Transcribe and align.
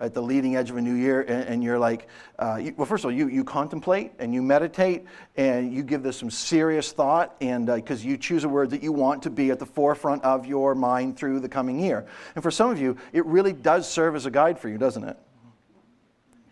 at 0.00 0.14
the 0.14 0.22
leading 0.22 0.56
edge 0.56 0.70
of 0.70 0.76
a 0.76 0.80
new 0.80 0.94
year 0.94 1.22
and, 1.22 1.44
and 1.48 1.64
you're 1.64 1.78
like, 1.78 2.08
uh, 2.38 2.58
you, 2.60 2.74
well, 2.76 2.86
first 2.86 3.04
of 3.04 3.10
all, 3.10 3.16
you, 3.16 3.28
you 3.28 3.44
contemplate 3.44 4.12
and 4.18 4.32
you 4.32 4.42
meditate 4.42 5.04
and 5.36 5.72
you 5.72 5.82
give 5.82 6.02
this 6.02 6.16
some 6.16 6.30
serious 6.30 6.92
thought, 6.92 7.36
and 7.40 7.66
because 7.66 8.04
uh, 8.04 8.08
you 8.08 8.16
choose 8.16 8.44
a 8.44 8.48
word 8.48 8.70
that 8.70 8.82
you 8.82 8.92
want 8.92 9.22
to 9.22 9.30
be 9.30 9.50
at 9.50 9.58
the 9.58 9.66
forefront 9.66 10.22
of 10.24 10.46
your 10.46 10.74
mind 10.74 11.16
through 11.16 11.40
the 11.40 11.48
coming 11.48 11.78
year. 11.78 12.06
And 12.34 12.42
for 12.42 12.50
some 12.50 12.70
of 12.70 12.80
you, 12.80 12.96
it 13.12 13.24
really 13.26 13.52
does 13.52 13.88
serve 13.88 14.16
as 14.16 14.26
a 14.26 14.30
guide 14.30 14.58
for 14.58 14.68
you, 14.68 14.78
doesn't 14.78 15.04
it? 15.04 15.16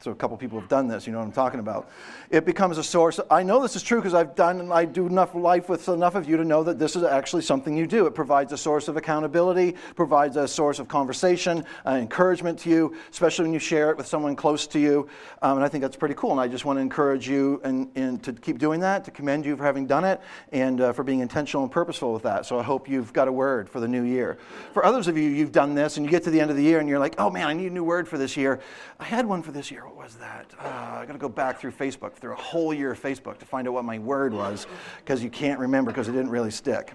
So 0.00 0.10
a 0.10 0.14
couple 0.14 0.36
people 0.36 0.60
have 0.60 0.68
done 0.68 0.88
this, 0.88 1.06
you 1.06 1.12
know 1.12 1.18
what 1.20 1.26
I'm 1.26 1.32
talking 1.32 1.58
about. 1.58 1.90
It 2.30 2.44
becomes 2.44 2.76
a 2.76 2.84
source. 2.84 3.18
I 3.30 3.42
know 3.42 3.62
this 3.62 3.76
is 3.76 3.82
true 3.82 3.98
because 3.98 4.14
I've 4.14 4.34
done 4.34 4.70
I 4.70 4.84
do 4.84 5.06
enough 5.06 5.34
life 5.34 5.68
with 5.68 5.88
enough 5.88 6.14
of 6.14 6.28
you 6.28 6.36
to 6.36 6.44
know 6.44 6.62
that 6.64 6.78
this 6.78 6.96
is 6.96 7.02
actually 7.02 7.42
something 7.42 7.76
you 7.76 7.86
do. 7.86 8.06
It 8.06 8.14
provides 8.14 8.52
a 8.52 8.58
source 8.58 8.88
of 8.88 8.96
accountability, 8.96 9.74
provides 9.94 10.36
a 10.36 10.46
source 10.46 10.78
of 10.78 10.86
conversation, 10.86 11.64
uh, 11.86 11.92
encouragement 11.92 12.58
to 12.60 12.70
you, 12.70 12.94
especially 13.10 13.44
when 13.44 13.54
you 13.54 13.58
share 13.58 13.90
it 13.90 13.96
with 13.96 14.06
someone 14.06 14.36
close 14.36 14.66
to 14.68 14.78
you. 14.78 15.08
Um, 15.40 15.56
and 15.56 15.64
I 15.64 15.68
think 15.68 15.82
that's 15.82 15.96
pretty 15.96 16.14
cool. 16.14 16.32
And 16.32 16.40
I 16.40 16.48
just 16.48 16.64
want 16.64 16.76
to 16.76 16.82
encourage 16.82 17.26
you 17.28 17.60
and, 17.64 17.90
and 17.94 18.22
to 18.22 18.34
keep 18.34 18.58
doing 18.58 18.80
that, 18.80 19.04
to 19.06 19.10
commend 19.10 19.46
you 19.46 19.56
for 19.56 19.64
having 19.64 19.86
done 19.86 20.04
it, 20.04 20.20
and 20.52 20.80
uh, 20.80 20.92
for 20.92 21.04
being 21.04 21.20
intentional 21.20 21.62
and 21.62 21.72
purposeful 21.72 22.12
with 22.12 22.24
that. 22.24 22.44
So 22.44 22.58
I 22.58 22.62
hope 22.62 22.88
you've 22.88 23.12
got 23.12 23.28
a 23.28 23.32
word 23.32 23.70
for 23.70 23.80
the 23.80 23.88
new 23.88 24.02
year. 24.02 24.36
For 24.74 24.84
others 24.84 25.08
of 25.08 25.16
you, 25.16 25.28
you've 25.28 25.52
done 25.52 25.74
this 25.74 25.96
and 25.96 26.04
you 26.04 26.10
get 26.10 26.22
to 26.24 26.30
the 26.30 26.40
end 26.40 26.50
of 26.50 26.56
the 26.56 26.62
year 26.62 26.80
and 26.80 26.88
you're 26.88 26.98
like, 26.98 27.14
oh 27.18 27.30
man, 27.30 27.46
I 27.46 27.54
need 27.54 27.70
a 27.70 27.74
new 27.74 27.84
word 27.84 28.06
for 28.06 28.18
this 28.18 28.36
year. 28.36 28.60
I 29.00 29.04
had 29.04 29.26
one 29.26 29.42
for 29.42 29.52
this 29.52 29.70
year 29.70 29.85
was 29.94 30.14
that? 30.16 30.52
Uh, 30.58 30.98
I 31.00 31.04
got 31.06 31.12
to 31.12 31.18
go 31.18 31.28
back 31.28 31.60
through 31.60 31.72
Facebook, 31.72 32.14
through 32.14 32.32
a 32.32 32.36
whole 32.36 32.72
year 32.72 32.92
of 32.92 33.02
Facebook 33.02 33.38
to 33.38 33.44
find 33.44 33.68
out 33.68 33.74
what 33.74 33.84
my 33.84 33.98
word 33.98 34.32
was 34.32 34.66
because 34.98 35.22
you 35.22 35.30
can't 35.30 35.60
remember 35.60 35.90
because 35.90 36.08
it 36.08 36.12
didn't 36.12 36.30
really 36.30 36.50
stick. 36.50 36.92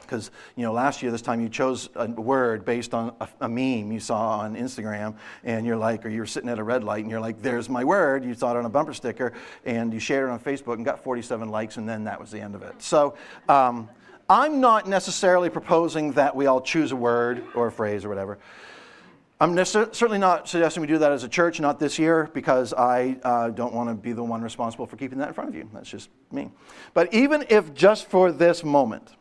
Because, 0.00 0.30
you 0.56 0.62
know, 0.62 0.72
last 0.72 1.02
year, 1.02 1.10
this 1.10 1.22
time 1.22 1.40
you 1.40 1.48
chose 1.48 1.88
a 1.94 2.06
word 2.06 2.64
based 2.64 2.92
on 2.92 3.14
a, 3.20 3.28
a, 3.42 3.48
meme 3.48 3.92
you 3.92 4.00
saw 4.00 4.40
on 4.40 4.56
Instagram, 4.56 5.14
and 5.44 5.64
you're 5.64 5.76
like, 5.76 6.04
or 6.04 6.10
you 6.10 6.20
were 6.20 6.26
sitting 6.26 6.50
at 6.50 6.58
a 6.58 6.62
red 6.62 6.84
light 6.84 7.02
and 7.02 7.10
you're 7.10 7.20
like, 7.20 7.40
there's 7.40 7.70
my 7.70 7.82
word. 7.84 8.24
You 8.24 8.34
saw 8.34 8.50
it 8.50 8.56
on 8.58 8.66
a 8.66 8.68
bumper 8.68 8.92
sticker, 8.92 9.32
and 9.64 9.94
you 9.94 10.00
shared 10.00 10.28
it 10.28 10.32
on 10.32 10.40
Facebook 10.40 10.74
and 10.74 10.84
got 10.84 11.02
47 11.02 11.48
likes, 11.48 11.78
and 11.78 11.88
then 11.88 12.04
that 12.04 12.20
was 12.20 12.30
the 12.30 12.40
end 12.40 12.54
of 12.54 12.62
it. 12.62 12.82
So, 12.82 13.14
um, 13.48 13.88
I'm 14.28 14.60
not 14.60 14.88
necessarily 14.88 15.50
proposing 15.50 16.12
that 16.12 16.34
we 16.34 16.46
all 16.46 16.60
choose 16.60 16.92
a 16.92 16.96
word 16.96 17.44
or 17.54 17.68
a 17.68 17.72
phrase 17.72 18.04
or 18.04 18.08
whatever. 18.08 18.38
I'm 19.42 19.56
certainly 19.64 20.18
not 20.18 20.48
suggesting 20.48 20.82
we 20.82 20.86
do 20.86 20.98
that 20.98 21.10
as 21.10 21.24
a 21.24 21.28
church, 21.28 21.58
not 21.58 21.80
this 21.80 21.98
year, 21.98 22.30
because 22.32 22.72
I 22.72 23.16
uh, 23.24 23.50
don't 23.50 23.74
want 23.74 23.88
to 23.88 23.94
be 23.96 24.12
the 24.12 24.22
one 24.22 24.40
responsible 24.40 24.86
for 24.86 24.96
keeping 24.96 25.18
that 25.18 25.26
in 25.26 25.34
front 25.34 25.50
of 25.50 25.56
you. 25.56 25.68
That's 25.74 25.90
just 25.90 26.10
me. 26.30 26.52
But 26.94 27.12
even 27.12 27.44
if 27.48 27.74
just 27.74 28.06
for 28.06 28.30
this 28.30 28.62
moment, 28.62 29.16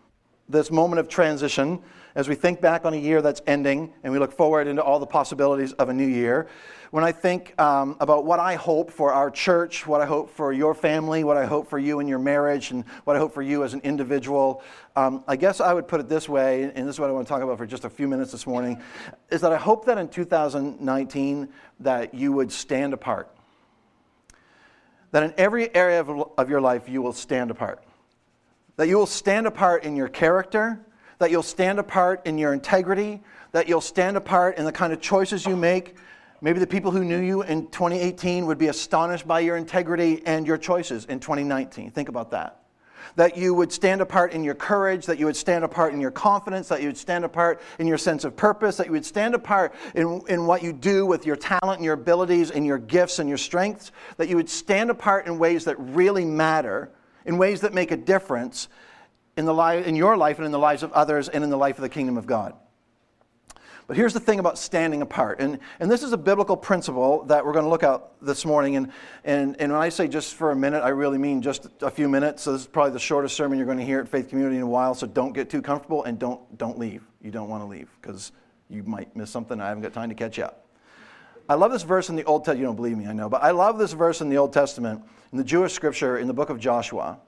this 0.51 0.71
moment 0.71 0.99
of 0.99 1.07
transition, 1.07 1.81
as 2.15 2.27
we 2.27 2.35
think 2.35 2.59
back 2.59 2.85
on 2.85 2.93
a 2.93 2.97
year 2.97 3.21
that's 3.21 3.41
ending 3.47 3.93
and 4.03 4.11
we 4.11 4.19
look 4.19 4.33
forward 4.33 4.67
into 4.67 4.83
all 4.83 4.99
the 4.99 5.05
possibilities 5.05 5.71
of 5.73 5.89
a 5.89 5.93
new 5.93 6.07
year, 6.07 6.47
when 6.91 7.05
I 7.05 7.13
think 7.13 7.59
um, 7.59 7.95
about 8.01 8.25
what 8.25 8.39
I 8.39 8.55
hope 8.55 8.91
for 8.91 9.13
our 9.13 9.31
church, 9.31 9.87
what 9.87 10.01
I 10.01 10.05
hope 10.05 10.29
for 10.29 10.51
your 10.51 10.75
family, 10.75 11.23
what 11.23 11.37
I 11.37 11.45
hope 11.45 11.69
for 11.69 11.79
you 11.79 12.01
in 12.01 12.07
your 12.07 12.19
marriage, 12.19 12.71
and 12.71 12.83
what 13.05 13.15
I 13.15 13.19
hope 13.19 13.33
for 13.33 13.41
you 13.41 13.63
as 13.63 13.73
an 13.73 13.79
individual, 13.85 14.61
um, 14.97 15.23
I 15.25 15.37
guess 15.37 15.61
I 15.61 15.73
would 15.73 15.87
put 15.87 16.01
it 16.01 16.09
this 16.09 16.27
way, 16.27 16.63
and 16.63 16.85
this 16.85 16.95
is 16.95 16.99
what 16.99 17.09
I 17.09 17.13
want 17.13 17.27
to 17.27 17.33
talk 17.33 17.41
about 17.41 17.57
for 17.57 17.65
just 17.65 17.85
a 17.85 17.89
few 17.89 18.09
minutes 18.09 18.33
this 18.33 18.45
morning, 18.45 18.81
is 19.29 19.39
that 19.39 19.53
I 19.53 19.57
hope 19.57 19.85
that 19.85 19.97
in 19.97 20.09
2019 20.09 21.47
that 21.79 22.13
you 22.13 22.33
would 22.33 22.51
stand 22.51 22.93
apart. 22.93 23.33
That 25.11 25.23
in 25.23 25.33
every 25.37 25.73
area 25.73 26.01
of, 26.01 26.09
of 26.37 26.49
your 26.49 26.59
life 26.59 26.89
you 26.89 27.01
will 27.01 27.13
stand 27.13 27.51
apart. 27.51 27.81
That 28.81 28.87
you 28.87 28.97
will 28.97 29.05
stand 29.05 29.45
apart 29.45 29.83
in 29.83 29.95
your 29.95 30.07
character, 30.07 30.83
that 31.19 31.29
you'll 31.29 31.43
stand 31.43 31.77
apart 31.77 32.25
in 32.25 32.39
your 32.39 32.51
integrity, 32.51 33.21
that 33.51 33.69
you'll 33.69 33.79
stand 33.79 34.17
apart 34.17 34.57
in 34.57 34.65
the 34.65 34.71
kind 34.71 34.91
of 34.91 34.99
choices 34.99 35.45
you 35.45 35.55
make, 35.55 35.95
Maybe 36.41 36.57
the 36.57 36.65
people 36.65 36.89
who 36.89 37.03
knew 37.03 37.19
you 37.19 37.43
in 37.43 37.67
2018 37.67 38.47
would 38.47 38.57
be 38.57 38.69
astonished 38.69 39.27
by 39.27 39.41
your 39.41 39.57
integrity 39.57 40.23
and 40.25 40.47
your 40.47 40.57
choices 40.57 41.05
in 41.05 41.19
2019. 41.19 41.91
Think 41.91 42.09
about 42.09 42.31
that. 42.31 42.63
That 43.15 43.37
you 43.37 43.53
would 43.53 43.71
stand 43.71 44.01
apart 44.01 44.33
in 44.33 44.43
your 44.43 44.55
courage, 44.55 45.05
that 45.05 45.19
you 45.19 45.27
would 45.27 45.35
stand 45.35 45.63
apart 45.63 45.93
in 45.93 46.01
your 46.01 46.09
confidence, 46.09 46.67
that 46.69 46.81
you 46.81 46.87
would 46.87 46.97
stand 46.97 47.23
apart 47.23 47.61
in 47.77 47.85
your 47.85 47.99
sense 47.99 48.23
of 48.23 48.35
purpose, 48.35 48.77
that 48.77 48.87
you 48.87 48.93
would 48.93 49.05
stand 49.05 49.35
apart 49.35 49.75
in, 49.93 50.23
in 50.27 50.47
what 50.47 50.63
you 50.63 50.73
do 50.73 51.05
with 51.05 51.27
your 51.27 51.35
talent 51.35 51.77
and 51.77 51.85
your 51.85 51.93
abilities 51.93 52.49
and 52.49 52.65
your 52.65 52.79
gifts 52.79 53.19
and 53.19 53.29
your 53.29 53.37
strengths, 53.37 53.91
that 54.17 54.27
you 54.27 54.35
would 54.35 54.49
stand 54.49 54.89
apart 54.89 55.27
in 55.27 55.37
ways 55.37 55.65
that 55.65 55.79
really 55.79 56.25
matter, 56.25 56.89
in 57.25 57.37
ways 57.37 57.61
that 57.61 57.73
make 57.73 57.91
a 57.91 57.97
difference 57.97 58.67
in, 59.37 59.45
the 59.45 59.53
li- 59.53 59.83
in 59.83 59.95
your 59.95 60.17
life 60.17 60.37
and 60.37 60.45
in 60.45 60.51
the 60.51 60.59
lives 60.59 60.83
of 60.83 60.91
others 60.93 61.29
and 61.29 61.43
in 61.43 61.49
the 61.49 61.57
life 61.57 61.77
of 61.77 61.81
the 61.81 61.89
kingdom 61.89 62.17
of 62.17 62.25
God. 62.25 62.53
But 63.87 63.97
here's 63.97 64.13
the 64.13 64.21
thing 64.21 64.39
about 64.39 64.57
standing 64.57 65.01
apart. 65.01 65.41
And, 65.41 65.59
and 65.81 65.91
this 65.91 66.01
is 66.01 66.13
a 66.13 66.17
biblical 66.17 66.55
principle 66.55 67.23
that 67.25 67.45
we're 67.45 67.51
going 67.51 67.65
to 67.65 67.69
look 67.69 67.83
at 67.83 68.01
this 68.21 68.45
morning. 68.45 68.77
And, 68.77 68.91
and, 69.25 69.59
and 69.59 69.71
when 69.71 69.81
I 69.81 69.89
say 69.89 70.07
just 70.07 70.35
for 70.35 70.51
a 70.51 70.55
minute, 70.55 70.81
I 70.81 70.89
really 70.89 71.17
mean 71.17 71.41
just 71.41 71.67
a 71.81 71.91
few 71.91 72.07
minutes. 72.07 72.43
So 72.43 72.53
this 72.53 72.61
is 72.61 72.67
probably 72.67 72.93
the 72.93 72.99
shortest 72.99 73.35
sermon 73.35 73.57
you're 73.57 73.65
going 73.65 73.79
to 73.79 73.83
hear 73.83 73.99
at 73.99 74.07
Faith 74.07 74.29
Community 74.29 74.55
in 74.55 74.63
a 74.63 74.67
while. 74.67 74.95
So 74.95 75.07
don't 75.07 75.33
get 75.33 75.49
too 75.49 75.61
comfortable 75.61 76.05
and 76.05 76.17
don't, 76.17 76.57
don't 76.57 76.79
leave. 76.79 77.03
You 77.21 77.31
don't 77.31 77.49
want 77.49 77.63
to 77.63 77.67
leave 77.67 77.89
because 78.01 78.31
you 78.69 78.83
might 78.83 79.13
miss 79.13 79.29
something. 79.29 79.59
I 79.59 79.67
haven't 79.67 79.83
got 79.83 79.91
time 79.91 80.07
to 80.07 80.15
catch 80.15 80.39
up. 80.39 80.67
I 81.51 81.55
love 81.55 81.73
this 81.73 81.83
verse 81.83 82.07
in 82.07 82.15
the 82.15 82.23
Old 82.23 82.45
Testament. 82.45 82.61
You 82.61 82.65
don't 82.67 82.77
believe 82.77 82.97
me, 82.97 83.07
I 83.07 83.11
know. 83.11 83.27
But 83.27 83.43
I 83.43 83.51
love 83.51 83.77
this 83.77 83.91
verse 83.91 84.21
in 84.21 84.29
the 84.29 84.37
Old 84.37 84.53
Testament, 84.53 85.03
in 85.33 85.37
the 85.37 85.43
Jewish 85.43 85.73
scripture, 85.73 86.17
in 86.17 86.27
the 86.27 86.33
book 86.33 86.49
of 86.49 86.61
Joshua. 86.61 87.19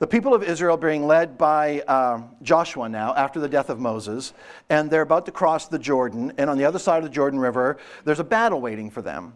The 0.00 0.06
people 0.06 0.34
of 0.34 0.42
Israel 0.42 0.76
being 0.76 1.06
led 1.06 1.38
by 1.38 1.80
uh, 1.88 2.20
Joshua 2.42 2.90
now 2.90 3.14
after 3.14 3.40
the 3.40 3.48
death 3.48 3.70
of 3.70 3.80
Moses, 3.80 4.34
and 4.68 4.90
they're 4.90 5.00
about 5.00 5.24
to 5.24 5.32
cross 5.32 5.66
the 5.66 5.78
Jordan. 5.78 6.30
And 6.36 6.50
on 6.50 6.58
the 6.58 6.66
other 6.66 6.78
side 6.78 6.98
of 6.98 7.04
the 7.04 7.08
Jordan 7.08 7.40
River, 7.40 7.78
there's 8.04 8.20
a 8.20 8.24
battle 8.24 8.60
waiting 8.60 8.90
for 8.90 9.00
them. 9.00 9.32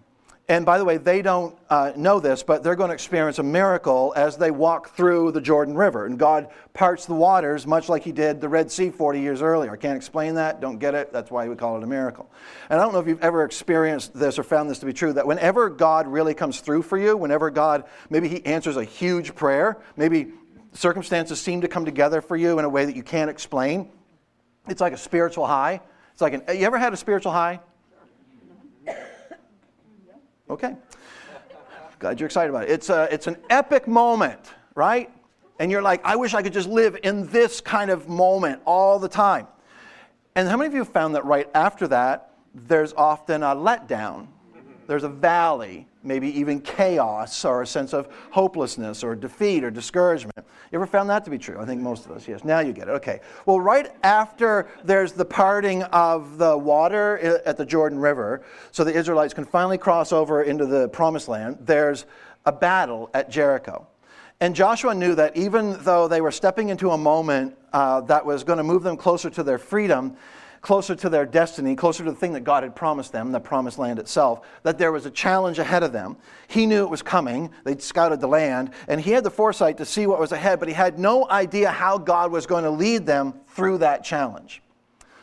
And 0.48 0.66
by 0.66 0.76
the 0.76 0.84
way, 0.84 0.96
they 0.96 1.22
don't 1.22 1.56
uh, 1.70 1.92
know 1.94 2.18
this, 2.18 2.42
but 2.42 2.64
they're 2.64 2.74
going 2.74 2.88
to 2.88 2.94
experience 2.94 3.38
a 3.38 3.44
miracle 3.44 4.12
as 4.16 4.36
they 4.36 4.50
walk 4.50 4.90
through 4.96 5.30
the 5.30 5.40
Jordan 5.40 5.76
River. 5.76 6.04
And 6.04 6.18
God 6.18 6.48
parts 6.74 7.06
the 7.06 7.14
waters, 7.14 7.64
much 7.64 7.88
like 7.88 8.02
He 8.02 8.10
did 8.10 8.40
the 8.40 8.48
Red 8.48 8.70
Sea 8.70 8.90
40 8.90 9.20
years 9.20 9.40
earlier. 9.40 9.70
I 9.70 9.76
can't 9.76 9.96
explain 9.96 10.34
that, 10.34 10.60
don't 10.60 10.78
get 10.78 10.94
it. 10.94 11.12
That's 11.12 11.30
why 11.30 11.48
we 11.48 11.54
call 11.54 11.76
it 11.76 11.84
a 11.84 11.86
miracle. 11.86 12.28
And 12.70 12.80
I 12.80 12.82
don't 12.82 12.92
know 12.92 12.98
if 12.98 13.06
you've 13.06 13.22
ever 13.22 13.44
experienced 13.44 14.14
this 14.14 14.36
or 14.36 14.42
found 14.42 14.68
this 14.68 14.80
to 14.80 14.86
be 14.86 14.92
true 14.92 15.12
that 15.12 15.26
whenever 15.26 15.70
God 15.70 16.08
really 16.08 16.34
comes 16.34 16.60
through 16.60 16.82
for 16.82 16.98
you, 16.98 17.16
whenever 17.16 17.48
God, 17.48 17.84
maybe 18.10 18.28
He 18.28 18.44
answers 18.44 18.76
a 18.76 18.84
huge 18.84 19.36
prayer, 19.36 19.78
maybe 19.96 20.32
circumstances 20.72 21.40
seem 21.40 21.60
to 21.60 21.68
come 21.68 21.84
together 21.84 22.20
for 22.20 22.36
you 22.36 22.58
in 22.58 22.64
a 22.64 22.68
way 22.68 22.84
that 22.84 22.96
you 22.96 23.04
can't 23.04 23.30
explain. 23.30 23.88
It's 24.66 24.80
like 24.80 24.92
a 24.92 24.98
spiritual 24.98 25.46
high. 25.46 25.80
It's 26.12 26.20
like 26.20 26.34
an, 26.34 26.42
you 26.48 26.66
ever 26.66 26.78
had 26.78 26.92
a 26.92 26.96
spiritual 26.96 27.32
high? 27.32 27.60
Okay. 30.52 30.76
Glad 31.98 32.20
you're 32.20 32.26
excited 32.26 32.50
about 32.50 32.64
it. 32.64 32.70
It's, 32.70 32.90
a, 32.90 33.08
it's 33.10 33.26
an 33.26 33.38
epic 33.48 33.88
moment, 33.88 34.38
right? 34.74 35.10
And 35.58 35.70
you're 35.70 35.80
like, 35.80 36.04
I 36.04 36.14
wish 36.16 36.34
I 36.34 36.42
could 36.42 36.52
just 36.52 36.68
live 36.68 36.98
in 37.02 37.26
this 37.28 37.62
kind 37.62 37.90
of 37.90 38.06
moment 38.06 38.60
all 38.66 38.98
the 38.98 39.08
time. 39.08 39.46
And 40.34 40.46
how 40.46 40.58
many 40.58 40.66
of 40.66 40.74
you 40.74 40.80
have 40.80 40.92
found 40.92 41.14
that 41.14 41.24
right 41.24 41.48
after 41.54 41.88
that, 41.88 42.34
there's 42.54 42.92
often 42.92 43.42
a 43.42 43.56
letdown? 43.56 44.26
There's 44.86 45.04
a 45.04 45.08
valley, 45.08 45.86
maybe 46.02 46.28
even 46.38 46.60
chaos 46.60 47.44
or 47.44 47.62
a 47.62 47.66
sense 47.66 47.92
of 47.92 48.08
hopelessness 48.30 49.04
or 49.04 49.14
defeat 49.14 49.64
or 49.64 49.70
discouragement. 49.70 50.36
You 50.36 50.78
ever 50.78 50.86
found 50.86 51.10
that 51.10 51.24
to 51.24 51.30
be 51.30 51.38
true? 51.38 51.60
I 51.60 51.64
think 51.64 51.80
most 51.80 52.06
of 52.06 52.12
us, 52.12 52.26
yes. 52.26 52.44
Now 52.44 52.60
you 52.60 52.72
get 52.72 52.88
it. 52.88 52.92
Okay. 52.92 53.20
Well, 53.46 53.60
right 53.60 53.94
after 54.02 54.68
there's 54.84 55.12
the 55.12 55.24
parting 55.24 55.82
of 55.84 56.38
the 56.38 56.56
water 56.56 57.18
at 57.44 57.56
the 57.56 57.66
Jordan 57.66 57.98
River, 57.98 58.42
so 58.70 58.84
the 58.84 58.94
Israelites 58.94 59.34
can 59.34 59.44
finally 59.44 59.78
cross 59.78 60.12
over 60.12 60.42
into 60.42 60.66
the 60.66 60.88
promised 60.88 61.28
land, 61.28 61.58
there's 61.60 62.06
a 62.46 62.52
battle 62.52 63.10
at 63.14 63.30
Jericho. 63.30 63.86
And 64.40 64.56
Joshua 64.56 64.94
knew 64.94 65.14
that 65.14 65.36
even 65.36 65.76
though 65.84 66.08
they 66.08 66.20
were 66.20 66.32
stepping 66.32 66.70
into 66.70 66.90
a 66.90 66.98
moment 66.98 67.56
uh, 67.72 68.00
that 68.02 68.26
was 68.26 68.42
going 68.42 68.56
to 68.56 68.64
move 68.64 68.82
them 68.82 68.96
closer 68.96 69.30
to 69.30 69.42
their 69.44 69.58
freedom, 69.58 70.16
closer 70.62 70.94
to 70.94 71.08
their 71.08 71.26
destiny, 71.26 71.74
closer 71.74 72.04
to 72.04 72.10
the 72.12 72.16
thing 72.16 72.32
that 72.32 72.44
God 72.44 72.62
had 72.62 72.74
promised 72.74 73.10
them, 73.10 73.32
the 73.32 73.40
promised 73.40 73.78
land 73.78 73.98
itself, 73.98 74.46
that 74.62 74.78
there 74.78 74.92
was 74.92 75.04
a 75.04 75.10
challenge 75.10 75.58
ahead 75.58 75.82
of 75.82 75.92
them. 75.92 76.16
He 76.46 76.66
knew 76.66 76.84
it 76.84 76.90
was 76.90 77.02
coming. 77.02 77.50
They'd 77.64 77.82
scouted 77.82 78.20
the 78.20 78.28
land, 78.28 78.70
and 78.86 79.00
he 79.00 79.10
had 79.10 79.24
the 79.24 79.30
foresight 79.30 79.76
to 79.78 79.84
see 79.84 80.06
what 80.06 80.20
was 80.20 80.30
ahead, 80.30 80.60
but 80.60 80.68
he 80.68 80.74
had 80.74 81.00
no 81.00 81.28
idea 81.28 81.68
how 81.68 81.98
God 81.98 82.30
was 82.30 82.46
going 82.46 82.62
to 82.62 82.70
lead 82.70 83.04
them 83.04 83.34
through 83.48 83.78
that 83.78 84.04
challenge. 84.04 84.62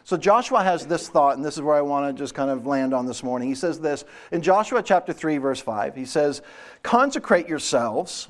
So 0.04 0.18
Joshua 0.18 0.62
has 0.62 0.86
this 0.86 1.08
thought, 1.08 1.38
and 1.38 1.46
this 1.46 1.56
is 1.56 1.62
where 1.62 1.76
I 1.76 1.82
want 1.82 2.14
to 2.14 2.22
just 2.22 2.34
kind 2.34 2.52
of 2.52 2.66
land 2.68 2.94
on 2.94 3.06
this 3.06 3.24
morning. 3.24 3.48
He 3.48 3.56
says 3.56 3.80
this 3.80 4.04
in 4.32 4.42
Joshua 4.42 4.84
chapter 4.84 5.14
3, 5.14 5.38
verse 5.38 5.62
5. 5.62 5.96
He 5.96 6.04
says, 6.04 6.42
Consecrate 6.84 7.48
yourselves, 7.48 8.28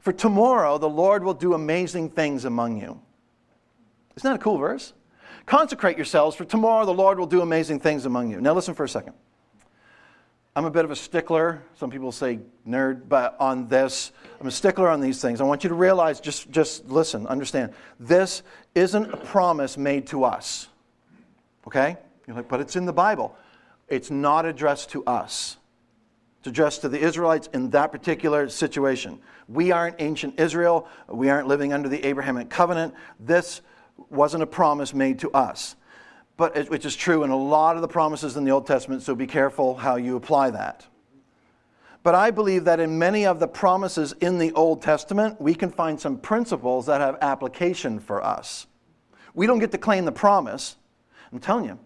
for 0.00 0.12
tomorrow 0.12 0.76
the 0.76 0.88
Lord 0.88 1.24
will 1.24 1.34
do 1.34 1.54
amazing 1.54 2.10
things 2.10 2.44
among 2.44 2.78
you. 2.78 3.00
Isn't 4.16 4.28
that 4.28 4.40
a 4.40 4.42
cool 4.42 4.58
verse? 4.58 4.92
Consecrate 5.46 5.96
yourselves, 5.96 6.36
for 6.36 6.44
tomorrow 6.44 6.84
the 6.84 6.94
Lord 6.94 7.18
will 7.18 7.26
do 7.26 7.40
amazing 7.40 7.80
things 7.80 8.06
among 8.06 8.30
you. 8.30 8.40
Now, 8.40 8.54
listen 8.54 8.74
for 8.74 8.84
a 8.84 8.88
second. 8.88 9.14
I'm 10.56 10.64
a 10.64 10.70
bit 10.70 10.84
of 10.84 10.90
a 10.90 10.96
stickler. 10.96 11.62
Some 11.76 11.90
people 11.90 12.10
say 12.10 12.40
nerd, 12.66 13.08
but 13.08 13.36
on 13.38 13.68
this, 13.68 14.10
I'm 14.40 14.48
a 14.48 14.50
stickler 14.50 14.88
on 14.88 15.00
these 15.00 15.20
things. 15.22 15.40
I 15.40 15.44
want 15.44 15.62
you 15.62 15.68
to 15.68 15.76
realize, 15.76 16.20
just, 16.20 16.50
just 16.50 16.86
listen, 16.88 17.26
understand. 17.28 17.72
This 18.00 18.42
isn't 18.74 19.12
a 19.12 19.16
promise 19.16 19.78
made 19.78 20.08
to 20.08 20.24
us. 20.24 20.68
Okay? 21.66 21.96
You're 22.26 22.36
like, 22.36 22.48
but 22.48 22.60
it's 22.60 22.74
in 22.74 22.84
the 22.84 22.92
Bible. 22.92 23.36
It's 23.88 24.10
not 24.10 24.44
addressed 24.44 24.90
to 24.90 25.04
us. 25.04 25.56
It's 26.40 26.48
addressed 26.48 26.80
to 26.82 26.88
the 26.88 26.98
Israelites 26.98 27.48
in 27.52 27.70
that 27.70 27.92
particular 27.92 28.48
situation. 28.48 29.20
We 29.48 29.72
aren't 29.72 29.96
ancient 30.00 30.40
Israel. 30.40 30.88
We 31.08 31.28
aren't 31.28 31.48
living 31.48 31.72
under 31.72 31.88
the 31.88 32.04
Abrahamic 32.06 32.50
covenant. 32.50 32.94
This 33.20 33.62
wasn't 34.08 34.42
a 34.42 34.46
promise 34.46 34.94
made 34.94 35.18
to 35.20 35.30
us, 35.32 35.76
but 36.36 36.56
it, 36.56 36.70
which 36.70 36.86
is 36.86 36.96
true 36.96 37.22
in 37.22 37.30
a 37.30 37.36
lot 37.36 37.76
of 37.76 37.82
the 37.82 37.88
promises 37.88 38.36
in 38.36 38.44
the 38.44 38.50
Old 38.50 38.66
Testament, 38.66 39.02
so 39.02 39.14
be 39.14 39.26
careful 39.26 39.76
how 39.76 39.96
you 39.96 40.16
apply 40.16 40.50
that. 40.50 40.86
But 42.02 42.14
I 42.14 42.30
believe 42.30 42.64
that 42.64 42.80
in 42.80 42.98
many 42.98 43.26
of 43.26 43.40
the 43.40 43.48
promises 43.48 44.14
in 44.20 44.38
the 44.38 44.52
Old 44.52 44.80
Testament, 44.80 45.38
we 45.40 45.54
can 45.54 45.70
find 45.70 46.00
some 46.00 46.16
principles 46.16 46.86
that 46.86 47.00
have 47.00 47.18
application 47.20 48.00
for 48.00 48.24
us. 48.24 48.66
We 49.34 49.46
don't 49.46 49.58
get 49.58 49.70
to 49.72 49.78
claim 49.78 50.06
the 50.06 50.12
promise. 50.12 50.76
I'm 51.30 51.40
telling 51.40 51.66
you, 51.66 51.78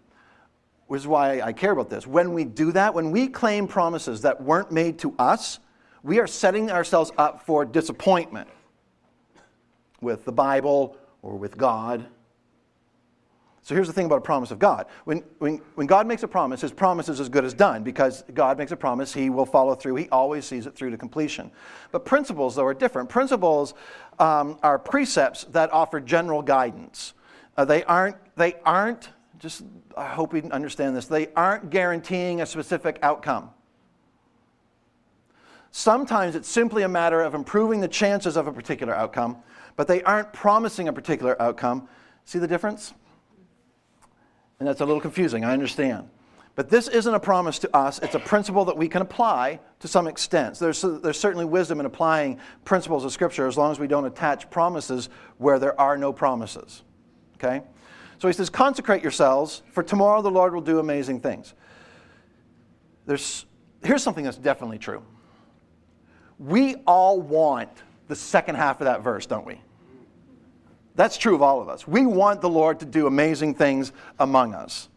which 0.87 1.01
is 1.01 1.07
why 1.07 1.41
I 1.41 1.51
care 1.51 1.71
about 1.71 1.89
this. 1.89 2.07
When 2.07 2.33
we 2.33 2.45
do 2.45 2.71
that, 2.71 2.93
when 2.93 3.11
we 3.11 3.27
claim 3.27 3.67
promises 3.67 4.21
that 4.21 4.41
weren't 4.41 4.71
made 4.71 4.99
to 4.99 5.13
us, 5.19 5.59
we 6.01 6.19
are 6.19 6.27
setting 6.27 6.71
ourselves 6.71 7.11
up 7.17 7.45
for 7.45 7.65
disappointment 7.65 8.47
with 10.01 10.23
the 10.23 10.31
Bible 10.31 10.95
or 11.25 11.35
with 11.35 11.57
God. 11.57 12.05
So 13.63 13.73
here's 13.73 13.87
the 13.87 13.93
thing 13.93 14.05
about 14.05 14.19
a 14.19 14.21
promise 14.21 14.51
of 14.51 14.59
God. 14.59 14.85
When, 15.05 15.23
when, 15.39 15.59
when 15.73 15.87
God 15.87 16.05
makes 16.05 16.21
a 16.21 16.27
promise, 16.27 16.61
his 16.61 16.71
promise 16.71 17.09
is 17.09 17.19
as 17.19 17.29
good 17.29 17.43
as 17.43 17.55
done 17.55 17.83
because 17.83 18.23
God 18.35 18.59
makes 18.59 18.71
a 18.71 18.75
promise, 18.75 19.11
he 19.11 19.31
will 19.31 19.47
follow 19.47 19.73
through. 19.73 19.95
He 19.95 20.07
always 20.09 20.45
sees 20.45 20.67
it 20.67 20.75
through 20.75 20.91
to 20.91 20.97
completion. 20.97 21.49
But 21.91 22.05
principles, 22.05 22.55
though, 22.55 22.65
are 22.65 22.75
different. 22.75 23.09
Principles 23.09 23.73
um, 24.19 24.59
are 24.61 24.77
precepts 24.77 25.45
that 25.45 25.73
offer 25.73 25.99
general 25.99 26.43
guidance. 26.43 27.15
Uh, 27.57 27.65
they, 27.65 27.83
aren't, 27.85 28.17
they 28.35 28.53
aren't, 28.65 29.09
just 29.39 29.63
I 29.97 30.05
hope 30.05 30.35
you 30.35 30.47
understand 30.51 30.95
this, 30.95 31.07
they 31.07 31.29
aren't 31.35 31.71
guaranteeing 31.71 32.41
a 32.41 32.45
specific 32.45 32.99
outcome. 33.01 33.49
Sometimes 35.77 36.37
it's 36.37 36.47
simply 36.47 36.83
a 36.83 36.87
matter 36.87 37.21
of 37.21 37.33
improving 37.33 37.81
the 37.81 37.87
chances 37.89 38.37
of 38.37 38.47
a 38.47 38.53
particular 38.53 38.95
outcome, 38.95 39.35
but 39.75 39.89
they 39.89 40.01
aren't 40.03 40.31
promising 40.31 40.87
a 40.87 40.93
particular 40.93 41.39
outcome. 41.41 41.89
See 42.23 42.39
the 42.39 42.47
difference? 42.47 42.93
And 44.57 44.69
that's 44.69 44.79
a 44.79 44.85
little 44.85 45.01
confusing, 45.01 45.43
I 45.43 45.51
understand. 45.51 46.07
But 46.55 46.69
this 46.69 46.87
isn't 46.87 47.13
a 47.13 47.19
promise 47.19 47.59
to 47.59 47.75
us, 47.75 47.99
it's 47.99 48.15
a 48.15 48.19
principle 48.19 48.63
that 48.63 48.77
we 48.77 48.87
can 48.87 49.01
apply 49.01 49.59
to 49.81 49.89
some 49.89 50.07
extent. 50.07 50.57
There's, 50.59 50.81
there's 50.81 51.19
certainly 51.19 51.43
wisdom 51.43 51.81
in 51.81 51.85
applying 51.85 52.39
principles 52.63 53.03
of 53.03 53.11
Scripture 53.11 53.45
as 53.45 53.57
long 53.57 53.69
as 53.69 53.77
we 53.77 53.87
don't 53.87 54.05
attach 54.05 54.49
promises 54.49 55.09
where 55.39 55.59
there 55.59 55.77
are 55.77 55.97
no 55.97 56.13
promises. 56.13 56.83
Okay? 57.35 57.61
So 58.19 58.29
he 58.29 58.33
says, 58.33 58.49
Consecrate 58.49 59.03
yourselves, 59.03 59.61
for 59.73 59.83
tomorrow 59.83 60.21
the 60.21 60.31
Lord 60.31 60.53
will 60.53 60.61
do 60.61 60.79
amazing 60.79 61.19
things. 61.19 61.53
There's, 63.05 63.45
here's 63.83 64.03
something 64.03 64.23
that's 64.23 64.37
definitely 64.37 64.77
true. 64.77 65.03
We 66.39 66.75
all 66.87 67.21
want 67.21 67.69
the 68.07 68.15
second 68.15 68.55
half 68.55 68.81
of 68.81 68.85
that 68.85 69.01
verse, 69.01 69.25
don't 69.25 69.45
we? 69.45 69.59
That's 70.95 71.17
true 71.17 71.35
of 71.35 71.41
all 71.41 71.61
of 71.61 71.69
us. 71.69 71.87
We 71.87 72.05
want 72.05 72.41
the 72.41 72.49
Lord 72.49 72.79
to 72.79 72.85
do 72.85 73.07
amazing 73.07 73.55
things 73.55 73.91
among 74.19 74.53
us. 74.53 74.89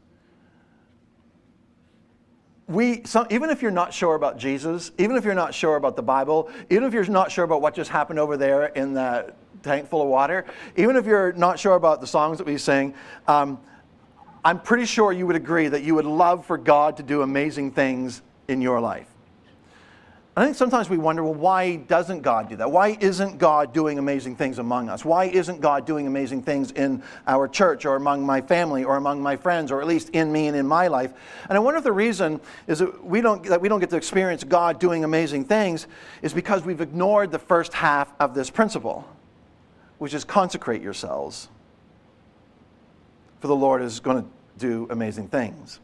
We, 2.69 3.03
some, 3.05 3.27
even 3.31 3.51
if 3.51 3.63
you're 3.63 3.71
not 3.71 3.95
sure 3.95 4.15
about 4.15 4.37
Jesus, 4.37 4.93
even 4.99 5.17
if 5.17 5.25
you're 5.25 5.35
not 5.35 5.55
sure 5.55 5.77
about 5.77 5.97
the 5.97 6.03
Bible, 6.03 6.51
even 6.71 6.85
if 6.85 6.93
you're 6.93 7.07
not 7.07 7.33
sure 7.33 7.45
about 7.45 7.63
what 7.63 7.75
just 7.75 7.91
happened 7.91 8.19
over 8.19 8.37
there 8.37 8.67
in 8.67 8.95
that 8.95 9.37
tank 9.63 9.89
full 9.89 10.03
of 10.03 10.09
water, 10.09 10.45
even 10.77 10.95
if 10.95 11.07
you're 11.07 11.33
not 11.33 11.59
sure 11.59 11.75
about 11.75 12.01
the 12.01 12.07
songs 12.07 12.39
that 12.39 12.47
we 12.47 12.59
sing, 12.59 12.95
um, 13.27 13.59
I'm 14.45 14.61
pretty 14.61 14.85
sure 14.85 15.13
you 15.13 15.27
would 15.27 15.37
agree 15.37 15.69
that 15.69 15.83
you 15.83 15.95
would 15.95 16.05
love 16.05 16.45
for 16.47 16.59
God 16.59 16.99
to 16.99 17.03
do 17.03 17.23
amazing 17.23 17.73
things 17.73 18.23
in 18.49 18.61
your 18.61 18.81
life. 18.81 19.09
I 20.39 20.45
think 20.45 20.55
sometimes 20.55 20.89
we 20.89 20.99
wonder, 20.99 21.25
well, 21.25 21.35
why 21.35 21.75
doesn't 21.75 22.23
God 22.23 22.49
do 22.49 22.55
that? 22.57 22.71
Why 22.71 22.97
isn't 23.01 23.39
God 23.39 23.73
doing 23.73 23.99
amazing 23.99 24.37
things 24.37 24.61
among 24.61 24.89
us? 24.89 25.05
Why 25.05 25.25
isn't 25.25 25.61
God 25.61 25.85
doing 25.85 26.07
amazing 26.07 26.43
things 26.43 26.71
in 26.71 27.03
our 27.27 27.49
church 27.49 27.85
or 27.85 27.97
among 27.97 28.25
my 28.25 28.41
family 28.41 28.85
or 28.85 28.95
among 28.95 29.21
my 29.21 29.35
friends 29.35 29.73
or 29.73 29.81
at 29.81 29.89
least 29.89 30.11
in 30.11 30.31
me 30.31 30.47
and 30.47 30.57
in 30.57 30.65
my 30.65 30.87
life? 30.87 31.13
And 31.49 31.57
I 31.57 31.59
wonder 31.59 31.79
if 31.79 31.83
the 31.83 31.91
reason 31.91 32.41
is 32.69 32.79
that 32.79 33.05
we 33.05 33.21
don't, 33.21 33.43
that 33.47 33.61
we 33.61 33.69
don't 33.69 33.81
get 33.81 33.91
to 33.91 33.97
experience 33.97 34.45
God 34.45 34.79
doing 34.79 35.03
amazing 35.03 35.45
things 35.45 35.89
is 36.23 36.33
because 36.33 36.65
we've 36.65 36.81
ignored 36.81 37.33
the 37.33 37.41
first 37.41 37.73
half 37.73 38.13
of 38.21 38.33
this 38.33 38.49
principle, 38.49 39.05
which 39.99 40.15
is 40.15 40.23
consecrate 40.23 40.83
yourselves. 40.83 41.49
For 43.41 43.49
the 43.49 43.57
Lord 43.57 43.83
is 43.83 43.99
going 43.99 44.23
to 44.23 44.29
do 44.57 44.87
amazing 44.89 45.31
things 45.31 45.81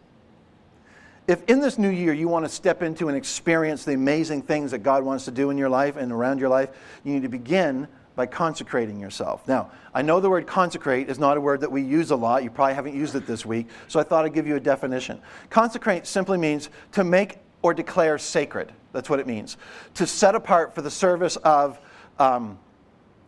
if 1.26 1.42
in 1.44 1.60
this 1.60 1.78
new 1.78 1.88
year 1.88 2.12
you 2.12 2.28
want 2.28 2.44
to 2.44 2.48
step 2.48 2.82
into 2.82 3.08
and 3.08 3.16
experience 3.16 3.84
the 3.84 3.94
amazing 3.94 4.42
things 4.42 4.70
that 4.72 4.78
God 4.78 5.02
wants 5.02 5.24
to 5.24 5.30
do 5.30 5.50
in 5.50 5.58
your 5.58 5.68
life 5.68 5.96
and 5.96 6.12
around 6.12 6.38
your 6.38 6.48
life, 6.48 6.70
you 7.02 7.14
need 7.14 7.22
to 7.22 7.28
begin 7.28 7.88
by 8.14 8.26
consecrating 8.26 9.00
yourself. 9.00 9.46
Now, 9.48 9.70
I 9.92 10.02
know 10.02 10.20
the 10.20 10.30
word 10.30 10.46
consecrate 10.46 11.08
is 11.08 11.18
not 11.18 11.36
a 11.36 11.40
word 11.40 11.60
that 11.62 11.72
we 11.72 11.82
use 11.82 12.10
a 12.10 12.16
lot. 12.16 12.44
You 12.44 12.50
probably 12.50 12.74
haven't 12.74 12.94
used 12.94 13.14
it 13.14 13.26
this 13.26 13.44
week, 13.44 13.68
so 13.88 13.98
I 13.98 14.02
thought 14.02 14.24
I'd 14.24 14.34
give 14.34 14.46
you 14.46 14.56
a 14.56 14.60
definition. 14.60 15.20
Consecrate 15.50 16.06
simply 16.06 16.38
means 16.38 16.70
to 16.92 17.02
make 17.02 17.38
or 17.62 17.74
declare 17.74 18.18
sacred. 18.18 18.72
That's 18.92 19.10
what 19.10 19.18
it 19.18 19.26
means. 19.26 19.56
To 19.94 20.06
set 20.06 20.34
apart 20.34 20.74
for 20.74 20.82
the 20.82 20.90
service 20.90 21.36
of. 21.36 21.80
Um, 22.18 22.58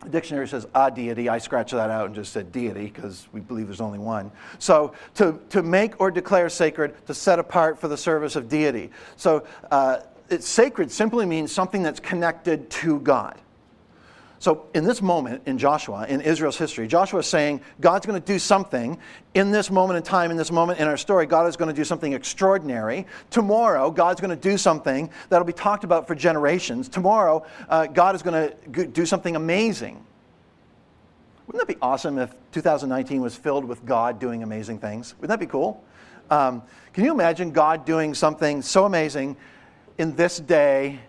the 0.01 0.09
dictionary 0.09 0.47
says 0.47 0.67
a 0.75 0.91
deity. 0.91 1.29
I 1.29 1.37
scratched 1.37 1.71
that 1.71 1.89
out 1.89 2.07
and 2.07 2.15
just 2.15 2.31
said 2.31 2.51
deity 2.51 2.85
because 2.85 3.27
we 3.31 3.39
believe 3.39 3.67
there's 3.67 3.81
only 3.81 3.99
one. 3.99 4.31
So 4.59 4.93
to, 5.15 5.39
to 5.49 5.63
make 5.63 5.99
or 5.99 6.11
declare 6.11 6.49
sacred, 6.49 6.95
to 7.07 7.13
set 7.13 7.39
apart 7.39 7.79
for 7.79 7.87
the 7.87 7.97
service 7.97 8.35
of 8.35 8.47
deity. 8.47 8.91
So 9.15 9.45
uh, 9.71 9.99
it's 10.29 10.47
sacred 10.47 10.91
simply 10.91 11.25
means 11.25 11.51
something 11.51 11.81
that's 11.81 11.99
connected 11.99 12.69
to 12.69 12.99
God. 12.99 13.39
So, 14.39 14.67
in 14.75 14.83
this 14.83 15.01
moment 15.01 15.43
in 15.47 15.57
Joshua, 15.57 16.05
in 16.07 16.21
Israel's 16.21 16.57
history, 16.57 16.87
Joshua 16.87 17.19
is 17.19 17.27
saying 17.27 17.61
God's 17.81 18.05
going 18.05 18.21
to 18.21 18.25
do 18.25 18.37
something 18.37 18.99
in 19.33 19.51
this 19.51 19.71
moment 19.71 19.97
in 19.97 20.03
time, 20.03 20.29
in 20.29 20.37
this 20.37 20.51
moment 20.51 20.79
in 20.79 20.87
our 20.87 20.97
story. 20.97 21.25
God 21.25 21.47
is 21.47 21.57
going 21.57 21.69
to 21.69 21.75
do 21.75 21.83
something 21.83 22.13
extraordinary. 22.13 23.07
Tomorrow, 23.31 23.89
God's 23.89 24.21
going 24.21 24.29
to 24.29 24.49
do 24.49 24.57
something 24.57 25.09
that'll 25.29 25.47
be 25.47 25.53
talked 25.53 25.83
about 25.83 26.07
for 26.07 26.13
generations. 26.13 26.87
Tomorrow, 26.87 27.45
uh, 27.67 27.87
God 27.87 28.13
is 28.13 28.21
going 28.21 28.51
to 28.73 28.85
do 28.85 29.07
something 29.07 29.35
amazing. 29.35 30.05
Wouldn't 31.47 31.65
that 31.65 31.73
be 31.73 31.81
awesome 31.81 32.19
if 32.19 32.31
2019 32.51 33.21
was 33.21 33.35
filled 33.35 33.65
with 33.65 33.85
God 33.85 34.19
doing 34.19 34.43
amazing 34.43 34.79
things? 34.79 35.15
Wouldn't 35.15 35.29
that 35.29 35.39
be 35.39 35.49
cool? 35.49 35.83
Um, 36.29 36.61
can 36.93 37.05
you 37.05 37.11
imagine 37.11 37.51
God 37.51 37.85
doing 37.85 38.13
something 38.13 38.61
so 38.61 38.85
amazing 38.85 39.37
in 39.97 40.15
this 40.15 40.39
day 40.39 40.99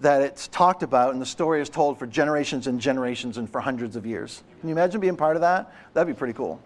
that 0.00 0.22
it's 0.22 0.48
talked 0.48 0.82
about 0.82 1.12
and 1.12 1.20
the 1.20 1.26
story 1.26 1.60
is 1.60 1.68
told 1.68 1.98
for 1.98 2.06
generations 2.06 2.66
and 2.66 2.80
generations 2.80 3.38
and 3.38 3.48
for 3.48 3.60
hundreds 3.60 3.96
of 3.96 4.06
years. 4.06 4.42
Can 4.60 4.68
you 4.68 4.74
imagine 4.74 5.00
being 5.00 5.16
part 5.16 5.36
of 5.36 5.42
that? 5.42 5.72
That'd 5.92 6.14
be 6.14 6.18
pretty 6.18 6.34
cool. 6.34 6.60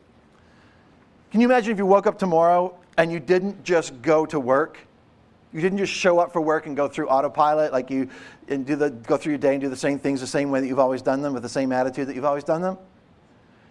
Can 1.31 1.41
you 1.41 1.47
imagine 1.47 1.73
if 1.73 1.79
you 1.79 1.87
woke 1.87 2.07
up 2.07 2.19
tomorrow 2.19 2.75
and 2.97 3.13
you 3.13 3.21
didn't 3.21 3.63
just 3.65 4.01
go 4.01 4.25
to 4.27 4.41
work? 4.41 4.79
You 5.53 5.61
didn't 5.61 5.79
just 5.79 5.93
show 5.93 6.19
up 6.19 6.33
for 6.33 6.41
work 6.41 6.67
and 6.67 6.77
go 6.77 6.89
through 6.89 7.09
autopilot, 7.09 7.73
like 7.73 7.91
you 7.91 8.09
and 8.49 8.67
do 8.67 8.77
the, 8.77 8.91
go 8.91 9.17
through 9.17 9.33
your 9.33 9.39
day 9.39 9.53
and 9.53 9.61
do 9.61 9.69
the 9.69 9.77
same 9.77 9.99
things 9.99 10.21
the 10.21 10.27
same 10.27 10.51
way 10.51 10.61
that 10.61 10.67
you've 10.67 10.79
always 10.79 11.03
done 11.03 11.23
them 11.23 11.33
with 11.33 11.43
the 11.43 11.49
same 11.49 11.73
attitude 11.73 12.09
that 12.09 12.17
you've 12.17 12.25
always 12.25 12.45
done 12.45 12.61
them? 12.61 12.79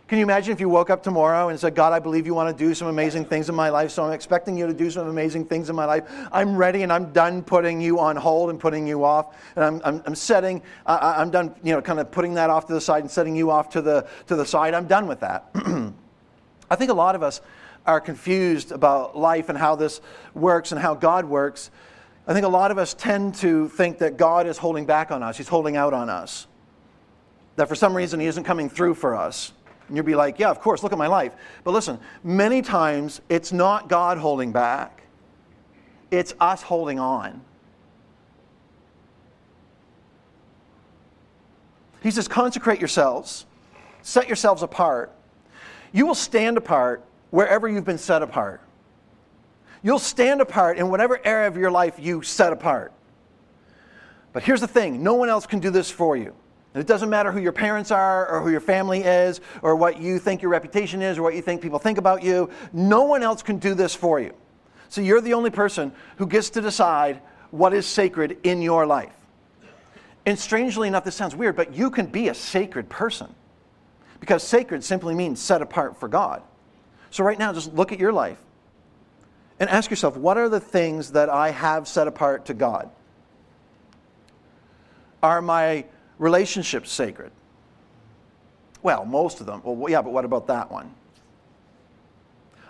Can 0.07 0.19
you 0.19 0.23
imagine 0.23 0.53
if 0.53 0.61
you 0.61 0.69
woke 0.69 0.89
up 0.89 1.03
tomorrow 1.03 1.49
and 1.49 1.59
said, 1.59 1.75
God, 1.75 1.91
I 1.91 1.99
believe 1.99 2.25
you 2.25 2.33
want 2.33 2.57
to 2.57 2.63
do 2.65 2.73
some 2.73 2.87
amazing 2.87 3.25
things 3.25 3.49
in 3.49 3.55
my 3.55 3.67
life, 3.67 3.91
so 3.91 4.05
I'm 4.05 4.13
expecting 4.13 4.57
you 4.57 4.65
to 4.65 4.73
do 4.73 4.89
some 4.89 5.05
amazing 5.07 5.43
things 5.43 5.69
in 5.69 5.75
my 5.75 5.83
life. 5.83 6.05
I'm 6.31 6.55
ready 6.55 6.83
and 6.83 6.93
I'm 6.93 7.11
done 7.11 7.43
putting 7.43 7.81
you 7.81 7.99
on 7.99 8.15
hold 8.15 8.49
and 8.49 8.57
putting 8.57 8.87
you 8.87 9.03
off. 9.03 9.35
And 9.57 9.65
I'm, 9.65 9.81
I'm, 9.83 10.03
I'm 10.05 10.15
setting, 10.15 10.61
I'm 10.85 11.29
done, 11.29 11.53
you 11.61 11.73
know, 11.73 11.81
kind 11.81 11.99
of 11.99 12.09
putting 12.09 12.35
that 12.35 12.49
off 12.49 12.67
to 12.67 12.73
the 12.73 12.79
side 12.79 13.03
and 13.03 13.11
setting 13.11 13.35
you 13.35 13.51
off 13.51 13.69
to 13.71 13.81
the, 13.81 14.07
to 14.27 14.37
the 14.37 14.45
side. 14.45 14.73
I'm 14.73 14.87
done 14.87 15.07
with 15.07 15.19
that. 15.19 15.49
I 16.71 16.75
think 16.77 16.89
a 16.89 16.93
lot 16.95 17.15
of 17.15 17.21
us 17.21 17.41
are 17.85 17.99
confused 17.99 18.71
about 18.71 19.17
life 19.17 19.49
and 19.49 19.57
how 19.57 19.75
this 19.75 19.99
works 20.33 20.71
and 20.71 20.79
how 20.79 20.95
God 20.95 21.25
works. 21.25 21.69
I 22.25 22.33
think 22.33 22.45
a 22.45 22.49
lot 22.49 22.71
of 22.71 22.77
us 22.77 22.93
tend 22.93 23.35
to 23.35 23.67
think 23.67 23.97
that 23.97 24.15
God 24.15 24.47
is 24.47 24.57
holding 24.57 24.85
back 24.85 25.11
on 25.11 25.21
us, 25.21 25.35
He's 25.35 25.49
holding 25.49 25.75
out 25.75 25.93
on 25.93 26.09
us. 26.09 26.47
That 27.57 27.67
for 27.67 27.75
some 27.75 27.93
reason 27.93 28.21
He 28.21 28.27
isn't 28.27 28.45
coming 28.45 28.69
through 28.69 28.93
for 28.93 29.13
us. 29.13 29.51
And 29.87 29.95
you'll 29.95 30.05
be 30.05 30.15
like, 30.15 30.39
yeah, 30.39 30.49
of 30.49 30.59
course, 30.59 30.83
look 30.83 30.91
at 30.91 30.97
my 30.97 31.07
life. 31.07 31.33
But 31.63 31.71
listen, 31.71 31.99
many 32.23 32.61
times 32.61 33.21
it's 33.29 33.51
not 33.51 33.87
God 33.87 34.17
holding 34.17 34.51
back, 34.51 35.03
it's 36.11 36.33
us 36.39 36.61
holding 36.61 36.99
on. 36.99 37.41
He 42.01 42.11
says, 42.11 42.27
consecrate 42.27 42.79
yourselves, 42.79 43.45
set 44.01 44.27
yourselves 44.27 44.61
apart. 44.61 45.13
You 45.91 46.05
will 46.05 46.15
stand 46.15 46.57
apart 46.57 47.03
wherever 47.31 47.67
you've 47.67 47.85
been 47.85 47.97
set 47.97 48.21
apart. 48.21 48.61
You'll 49.83 49.99
stand 49.99 50.41
apart 50.41 50.77
in 50.77 50.89
whatever 50.89 51.19
area 51.25 51.47
of 51.47 51.57
your 51.57 51.71
life 51.71 51.95
you 51.97 52.21
set 52.21 52.53
apart. 52.53 52.93
But 54.33 54.43
here's 54.43 54.61
the 54.61 54.67
thing 54.67 55.03
no 55.03 55.15
one 55.15 55.29
else 55.29 55.47
can 55.47 55.59
do 55.59 55.69
this 55.69 55.89
for 55.89 56.15
you. 56.15 56.33
And 56.77 56.83
it 56.83 56.87
doesn't 56.87 57.09
matter 57.09 57.31
who 57.31 57.39
your 57.39 57.53
parents 57.53 57.89
are 57.89 58.29
or 58.29 58.39
who 58.39 58.51
your 58.51 58.59
family 58.59 59.01
is 59.01 59.41
or 59.63 59.75
what 59.75 59.99
you 59.99 60.19
think 60.19 60.43
your 60.43 60.51
reputation 60.51 61.01
is 61.01 61.17
or 61.17 61.23
what 61.23 61.33
you 61.33 61.41
think 61.41 61.59
people 61.59 61.79
think 61.79 61.97
about 61.97 62.21
you. 62.21 62.51
No 62.71 63.05
one 63.05 63.23
else 63.23 63.41
can 63.41 63.57
do 63.57 63.73
this 63.73 63.95
for 63.95 64.19
you. 64.19 64.31
So 64.87 65.01
you're 65.01 65.19
the 65.19 65.33
only 65.33 65.49
person 65.49 65.91
who 66.17 66.27
gets 66.27 66.51
to 66.51 66.61
decide 66.61 67.19
what 67.49 67.73
is 67.73 67.87
sacred 67.87 68.37
in 68.43 68.61
your 68.61 68.85
life. 68.85 69.11
And 70.27 70.37
strangely 70.37 70.87
enough, 70.87 71.03
this 71.03 71.15
sounds 71.15 71.35
weird, 71.35 71.55
but 71.55 71.73
you 71.73 71.89
can 71.89 72.05
be 72.05 72.27
a 72.27 72.35
sacred 72.35 72.89
person 72.89 73.33
because 74.19 74.43
sacred 74.43 74.83
simply 74.83 75.15
means 75.15 75.41
set 75.41 75.63
apart 75.63 75.99
for 75.99 76.07
God. 76.07 76.43
So, 77.09 77.23
right 77.23 77.39
now, 77.39 77.53
just 77.53 77.73
look 77.73 77.91
at 77.91 77.99
your 77.99 78.13
life 78.13 78.37
and 79.59 79.67
ask 79.67 79.89
yourself 79.89 80.15
what 80.15 80.37
are 80.37 80.47
the 80.47 80.59
things 80.59 81.13
that 81.13 81.27
I 81.27 81.49
have 81.49 81.87
set 81.87 82.07
apart 82.07 82.45
to 82.45 82.53
God? 82.53 82.91
Are 85.23 85.41
my 85.41 85.85
relationships 86.17 86.91
sacred? 86.91 87.31
Well, 88.81 89.05
most 89.05 89.39
of 89.39 89.45
them. 89.45 89.61
Well, 89.63 89.89
yeah, 89.89 90.01
but 90.01 90.13
what 90.13 90.25
about 90.25 90.47
that 90.47 90.71
one? 90.71 90.93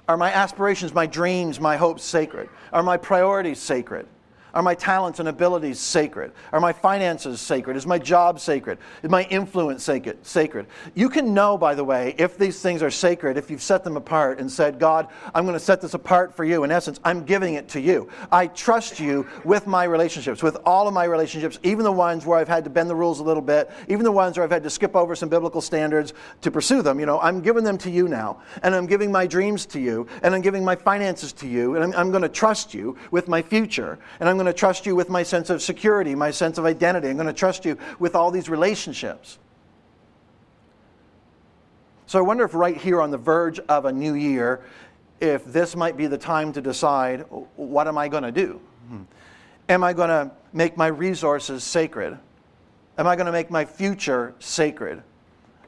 Are 0.08 0.18
my 0.18 0.32
aspirations, 0.32 0.94
my 0.94 1.06
dreams, 1.06 1.60
my 1.60 1.75
hopes 1.75 2.04
sacred? 2.04 2.50
Are 2.72 2.84
my 2.84 2.98
priorities 2.98 3.60
sacred? 3.60 4.08
Are 4.54 4.63
my 4.63 4.75
talents 4.75 5.20
and 5.20 5.27
abilities 5.27 5.80
sacred? 5.80 6.32
Are 6.51 6.60
my 6.60 6.74
finances 6.74 7.42
sacred? 7.42 7.77
Is 7.77 7.86
my 7.86 8.00
job 8.00 8.39
sacred? 8.39 8.77
Is 9.04 9.10
my 9.10 9.24
influence 9.24 9.84
sacred? 9.84 10.68
You 10.96 11.10
can 11.10 11.34
know, 11.34 11.58
by 11.58 11.75
the 11.75 11.84
way, 11.84 12.16
if 12.18 12.38
these 12.38 12.62
things 12.62 12.82
are 12.82 12.89
sacred, 12.89 13.38
if 13.38 13.51
you've 13.51 13.62
set 13.62 13.84
them 13.84 13.98
apart 13.98 14.39
and 14.39 14.51
said, 14.51 14.80
God, 14.80 15.08
I'm 15.36 15.46
going 15.46 15.54
to 15.54 15.60
set 15.60 15.82
this 15.82 15.94
apart 15.94 16.36
for 16.36 16.44
you. 16.44 16.63
In 16.63 16.72
essence, 16.72 17.00
I'm 17.04 17.24
giving 17.24 17.56
it 17.56 17.68
to 17.70 17.82
you. 17.82 18.10
I 18.32 18.48
trust 18.48 19.00
you 19.00 19.27
with 19.44 19.68
my 19.68 19.84
relationships, 19.84 20.42
with 20.42 20.58
all 20.66 20.88
of 20.88 20.94
my 20.94 21.04
relationships, 21.04 21.60
even 21.63 21.84
the 21.84 21.92
ones 21.92 22.25
where 22.25 22.39
I've 22.39 22.48
had 22.48 22.63
to 22.63 22.70
bend 22.70 22.89
the 22.89 22.96
rules 22.96 23.20
a 23.20 23.24
little 23.24 23.44
bit, 23.44 23.70
even 23.88 24.04
the 24.04 24.12
ones 24.12 24.38
where 24.38 24.44
I've 24.44 24.51
had 24.51 24.63
to 24.63 24.70
skip 24.70 24.96
over 24.96 25.16
some 25.16 25.30
biblical 25.30 25.62
standards 25.62 26.13
to 26.42 26.51
pursue 26.51 26.82
them. 26.82 27.00
You 27.00 27.06
know, 27.06 27.20
I'm 27.20 27.42
giving 27.42 27.63
them 27.63 27.77
to 27.80 27.92
you 27.92 28.08
now. 28.08 28.42
And 28.63 28.74
I'm 28.74 28.86
giving 28.86 29.12
my 29.12 29.27
dreams 29.27 29.66
to 29.68 29.80
you. 29.80 30.08
And 30.24 30.34
I'm 30.34 30.42
giving 30.42 30.63
my 30.63 30.75
finances 30.75 31.34
to 31.34 31.48
you. 31.48 31.75
And 31.75 31.84
I'm, 31.84 31.94
I'm 31.94 32.12
going 32.12 32.24
to 32.24 32.30
trust 32.30 32.74
you 32.74 32.98
with 33.12 33.27
my 33.27 33.42
future. 33.42 34.00
And 34.20 34.30
I'm 34.30 34.37
going 34.38 34.48
to 34.48 34.53
trust 34.53 34.86
you 34.86 34.96
with 34.96 35.10
my 35.10 35.24
sense 35.24 35.50
of 35.50 35.62
security, 35.62 36.15
my 36.15 36.32
sense 36.32 36.58
of 36.58 36.65
identity. 36.65 37.10
I'm 37.10 37.17
going 37.17 37.27
to 37.27 37.34
trust 37.34 37.65
you 37.65 37.77
with 38.00 38.15
all 38.15 38.32
these 38.32 38.50
relationships. 38.50 39.38
So 42.06 42.20
I 42.20 42.22
wonder 42.22 42.46
if 42.46 42.53
right 42.53 42.77
here 42.77 43.01
on 43.01 43.12
the 43.12 43.17
verge 43.17 43.60
of 43.60 43.86
a 43.86 43.91
new 43.91 44.13
year, 44.13 44.62
if 45.20 45.44
this 45.46 45.75
might 45.75 45.98
be 45.98 46.08
the 46.08 46.17
time 46.17 46.53
to 46.53 46.62
decide 46.62 47.22
what 47.56 47.88
am 47.88 47.98
I 47.98 48.08
going 48.08 48.24
to 48.24 48.32
do? 48.32 48.62
Hmm. 48.88 49.01
Am 49.70 49.84
I 49.84 49.94
going 49.94 50.10
to 50.10 50.32
make 50.53 50.77
my 50.77 50.88
resources 50.88 51.63
sacred? 51.63 52.17
Am 52.98 53.08
I 53.08 53.15
going 53.15 53.25
to 53.25 53.32
make 53.32 53.51
my 53.51 53.65
future 53.65 54.34
sacred? 54.39 55.03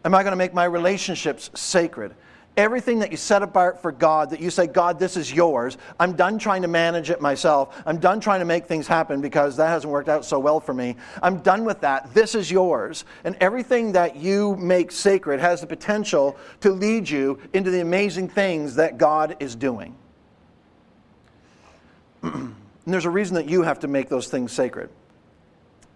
Am 0.05 0.15
I 0.15 0.23
going 0.23 0.31
to 0.31 0.37
make 0.37 0.53
my 0.53 0.63
relationships 0.63 1.49
sacred? 1.53 2.15
Everything 2.57 2.99
that 2.99 3.11
you 3.11 3.17
set 3.17 3.41
apart 3.41 3.81
for 3.81 3.91
God, 3.91 4.31
that 4.31 4.41
you 4.41 4.49
say, 4.49 4.67
God, 4.67 4.99
this 4.99 5.15
is 5.15 5.31
yours, 5.31 5.77
I'm 5.99 6.13
done 6.13 6.37
trying 6.37 6.61
to 6.63 6.67
manage 6.67 7.09
it 7.09 7.21
myself. 7.21 7.81
I'm 7.85 7.99
done 7.99 8.19
trying 8.19 8.39
to 8.39 8.45
make 8.45 8.65
things 8.65 8.85
happen 8.85 9.21
because 9.21 9.55
that 9.57 9.67
hasn't 9.67 9.91
worked 9.91 10.09
out 10.09 10.25
so 10.25 10.39
well 10.39 10.59
for 10.59 10.73
me. 10.73 10.97
I'm 11.23 11.39
done 11.39 11.63
with 11.63 11.79
that. 11.81 12.13
This 12.13 12.35
is 12.35 12.51
yours. 12.51 13.05
And 13.23 13.37
everything 13.39 13.93
that 13.93 14.17
you 14.17 14.57
make 14.57 14.91
sacred 14.91 15.39
has 15.39 15.61
the 15.61 15.67
potential 15.67 16.37
to 16.59 16.71
lead 16.71 17.09
you 17.09 17.39
into 17.53 17.71
the 17.71 17.79
amazing 17.79 18.27
things 18.27 18.75
that 18.75 18.97
God 18.97 19.37
is 19.39 19.55
doing. 19.55 19.95
and 22.23 22.55
there's 22.85 23.05
a 23.05 23.09
reason 23.09 23.35
that 23.35 23.47
you 23.47 23.61
have 23.61 23.79
to 23.79 23.87
make 23.87 24.09
those 24.09 24.27
things 24.27 24.51
sacred 24.51 24.89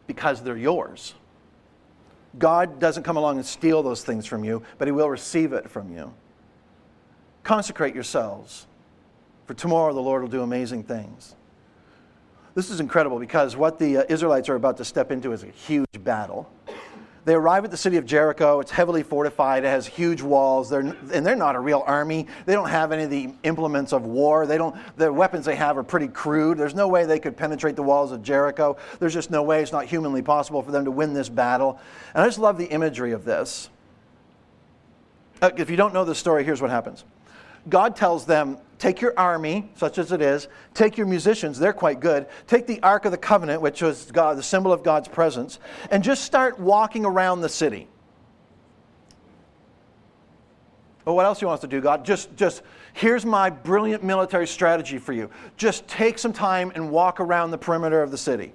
because 0.07 0.41
they're 0.41 0.55
yours. 0.55 1.13
God 2.37 2.79
doesn't 2.79 3.03
come 3.03 3.17
along 3.17 3.37
and 3.37 3.45
steal 3.45 3.83
those 3.83 4.03
things 4.03 4.25
from 4.25 4.43
you, 4.43 4.63
but 4.77 4.87
He 4.87 4.91
will 4.91 5.09
receive 5.09 5.53
it 5.53 5.69
from 5.69 5.93
you. 5.93 6.13
Consecrate 7.43 7.93
yourselves, 7.93 8.67
for 9.45 9.53
tomorrow 9.53 9.93
the 9.93 10.01
Lord 10.01 10.21
will 10.21 10.29
do 10.29 10.41
amazing 10.41 10.83
things. 10.83 11.35
This 12.55 12.69
is 12.69 12.79
incredible 12.79 13.19
because 13.19 13.55
what 13.55 13.79
the 13.79 13.97
uh, 13.97 14.03
Israelites 14.09 14.47
are 14.47 14.55
about 14.55 14.77
to 14.77 14.85
step 14.85 15.11
into 15.11 15.33
is 15.33 15.43
a 15.43 15.47
huge 15.47 15.87
battle. 15.99 16.49
They 17.25 17.33
arrive 17.35 17.63
at 17.63 17.71
the 17.71 17.77
city 17.77 17.95
of 17.97 18.05
Jericho. 18.05 18.59
It's 18.59 18.71
heavily 18.71 19.01
fortified. 19.01 19.63
It 19.63 19.67
has 19.67 19.87
huge 19.87 20.21
walls. 20.21 20.69
They're, 20.69 20.81
and 20.81 21.25
they're 21.25 21.37
not 21.37 21.55
a 21.55 21.59
real 21.59 21.83
army. 21.87 22.27
They 22.45 22.53
don't 22.53 22.67
have 22.69 22.91
any 22.91 23.03
of 23.03 23.09
the 23.09 23.33
implements 23.43 23.93
of 23.93 24.05
war. 24.05 24.45
They 24.45 24.57
don't, 24.57 24.75
the 24.97 25.11
weapons 25.11 25.45
they 25.45 25.55
have 25.55 25.77
are 25.77 25.83
pretty 25.83 26.09
crude. 26.09 26.57
There's 26.57 26.75
no 26.75 26.89
way 26.89 27.05
they 27.05 27.19
could 27.19 27.37
penetrate 27.37 27.77
the 27.77 27.83
walls 27.83 28.11
of 28.11 28.23
Jericho. 28.23 28.75
There's 28.99 29.13
just 29.13 29.31
no 29.31 29.41
way. 29.41 29.61
It's 29.61 29.71
not 29.71 29.85
humanly 29.85 30.21
possible 30.21 30.61
for 30.61 30.71
them 30.71 30.83
to 30.83 30.91
win 30.91 31.13
this 31.13 31.29
battle. 31.29 31.79
And 32.13 32.23
I 32.23 32.27
just 32.27 32.39
love 32.39 32.57
the 32.57 32.67
imagery 32.67 33.13
of 33.13 33.23
this. 33.23 33.69
Uh, 35.41 35.51
if 35.55 35.69
you 35.69 35.77
don't 35.77 35.93
know 35.93 36.03
the 36.03 36.15
story, 36.15 36.43
here's 36.43 36.61
what 36.61 36.71
happens. 36.71 37.05
God 37.69 37.95
tells 37.95 38.25
them, 38.25 38.57
take 38.77 38.99
your 38.99 39.17
army, 39.17 39.71
such 39.75 39.97
as 39.97 40.11
it 40.11 40.21
is, 40.21 40.47
take 40.73 40.97
your 40.97 41.07
musicians, 41.07 41.57
they're 41.57 41.71
quite 41.71 42.01
good, 42.01 42.27
take 42.47 42.67
the 42.67 42.81
Ark 42.83 43.05
of 43.05 43.11
the 43.11 43.17
Covenant, 43.17 43.61
which 43.61 43.81
was 43.81 44.11
God, 44.11 44.37
the 44.37 44.43
symbol 44.43 44.73
of 44.73 44.83
God's 44.83 45.07
presence, 45.07 45.59
and 45.89 46.03
just 46.03 46.23
start 46.25 46.59
walking 46.59 47.05
around 47.05 47.41
the 47.41 47.49
city. 47.49 47.87
Well, 51.05 51.15
what 51.15 51.25
else 51.25 51.39
do 51.39 51.43
you 51.43 51.47
want 51.47 51.59
us 51.59 51.61
to 51.61 51.67
do, 51.67 51.81
God? 51.81 52.05
Just, 52.05 52.35
just 52.35 52.61
here's 52.93 53.25
my 53.25 53.49
brilliant 53.49 54.03
military 54.03 54.47
strategy 54.47 54.97
for 54.97 55.13
you. 55.13 55.29
Just 55.57 55.87
take 55.87 56.17
some 56.17 56.33
time 56.33 56.71
and 56.75 56.91
walk 56.91 57.19
around 57.19 57.51
the 57.51 57.57
perimeter 57.57 58.01
of 58.01 58.11
the 58.11 58.17
city. 58.17 58.53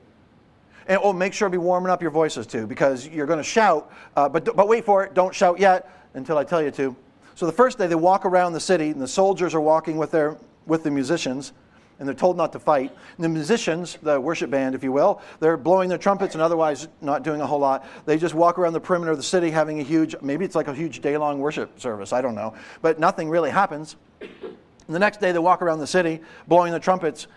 And 0.87 0.99
oh, 1.03 1.13
make 1.13 1.35
sure 1.35 1.49
to 1.49 1.53
be 1.53 1.59
warming 1.59 1.91
up 1.91 2.01
your 2.01 2.11
voices 2.11 2.47
too, 2.47 2.67
because 2.67 3.07
you're 3.07 3.27
going 3.27 3.39
to 3.39 3.43
shout, 3.43 3.93
uh, 4.17 4.29
but, 4.29 4.45
but 4.57 4.69
wait 4.69 4.85
for 4.85 5.05
it. 5.05 5.13
Don't 5.13 5.35
shout 5.35 5.59
yet 5.59 5.91
until 6.15 6.39
I 6.39 6.45
tell 6.45 6.63
you 6.63 6.71
to. 6.73 6.97
So 7.39 7.47
the 7.47 7.53
first 7.53 7.79
day 7.79 7.87
they 7.87 7.95
walk 7.95 8.25
around 8.25 8.55
the 8.55 8.59
city, 8.59 8.91
and 8.91 9.01
the 9.01 9.07
soldiers 9.07 9.55
are 9.55 9.61
walking 9.61 9.97
with, 9.97 10.11
their, 10.11 10.37
with 10.67 10.83
the 10.83 10.91
musicians, 10.91 11.53
and 12.01 12.09
they're 12.09 12.13
told 12.13 12.37
not 12.37 12.51
to 12.51 12.59
fight. 12.59 12.91
And 13.15 13.25
the 13.25 13.29
musicians, 13.29 13.97
the 14.03 14.21
worship 14.21 14.51
band, 14.51 14.75
if 14.75 14.83
you 14.83 14.91
will, 14.91 15.23
they're 15.39 15.57
blowing 15.57 15.89
their 15.89 15.99
trumpets 15.99 16.35
and 16.35 16.43
otherwise 16.43 16.89
not 17.01 17.23
doing 17.23 17.41
a 17.41 17.47
whole 17.47 17.61
lot. 17.61 17.87
They 18.07 18.19
just 18.19 18.35
walk 18.35 18.59
around 18.59 18.73
the 18.73 18.81
perimeter 18.81 19.13
of 19.13 19.19
the 19.19 19.23
city 19.23 19.51
having 19.51 19.79
a 19.79 19.85
huge, 19.85 20.17
maybe 20.21 20.45
it's 20.45 20.57
like 20.57 20.67
a 20.67 20.75
huge 20.75 21.01
day 21.01 21.17
long 21.17 21.39
worship 21.39 21.79
service, 21.79 22.13
I 22.13 22.23
don't 22.23 22.35
know. 22.35 22.55
But 22.83 22.99
nothing 22.99 23.31
really 23.31 23.51
happens. 23.51 23.95
And 24.21 24.59
the 24.89 24.99
next 24.99 25.21
day 25.21 25.31
they 25.31 25.39
walk 25.39 25.63
around 25.63 25.79
the 25.79 25.87
city 25.87 26.19
blowing 26.49 26.73
the 26.73 26.81
trumpets. 26.81 27.29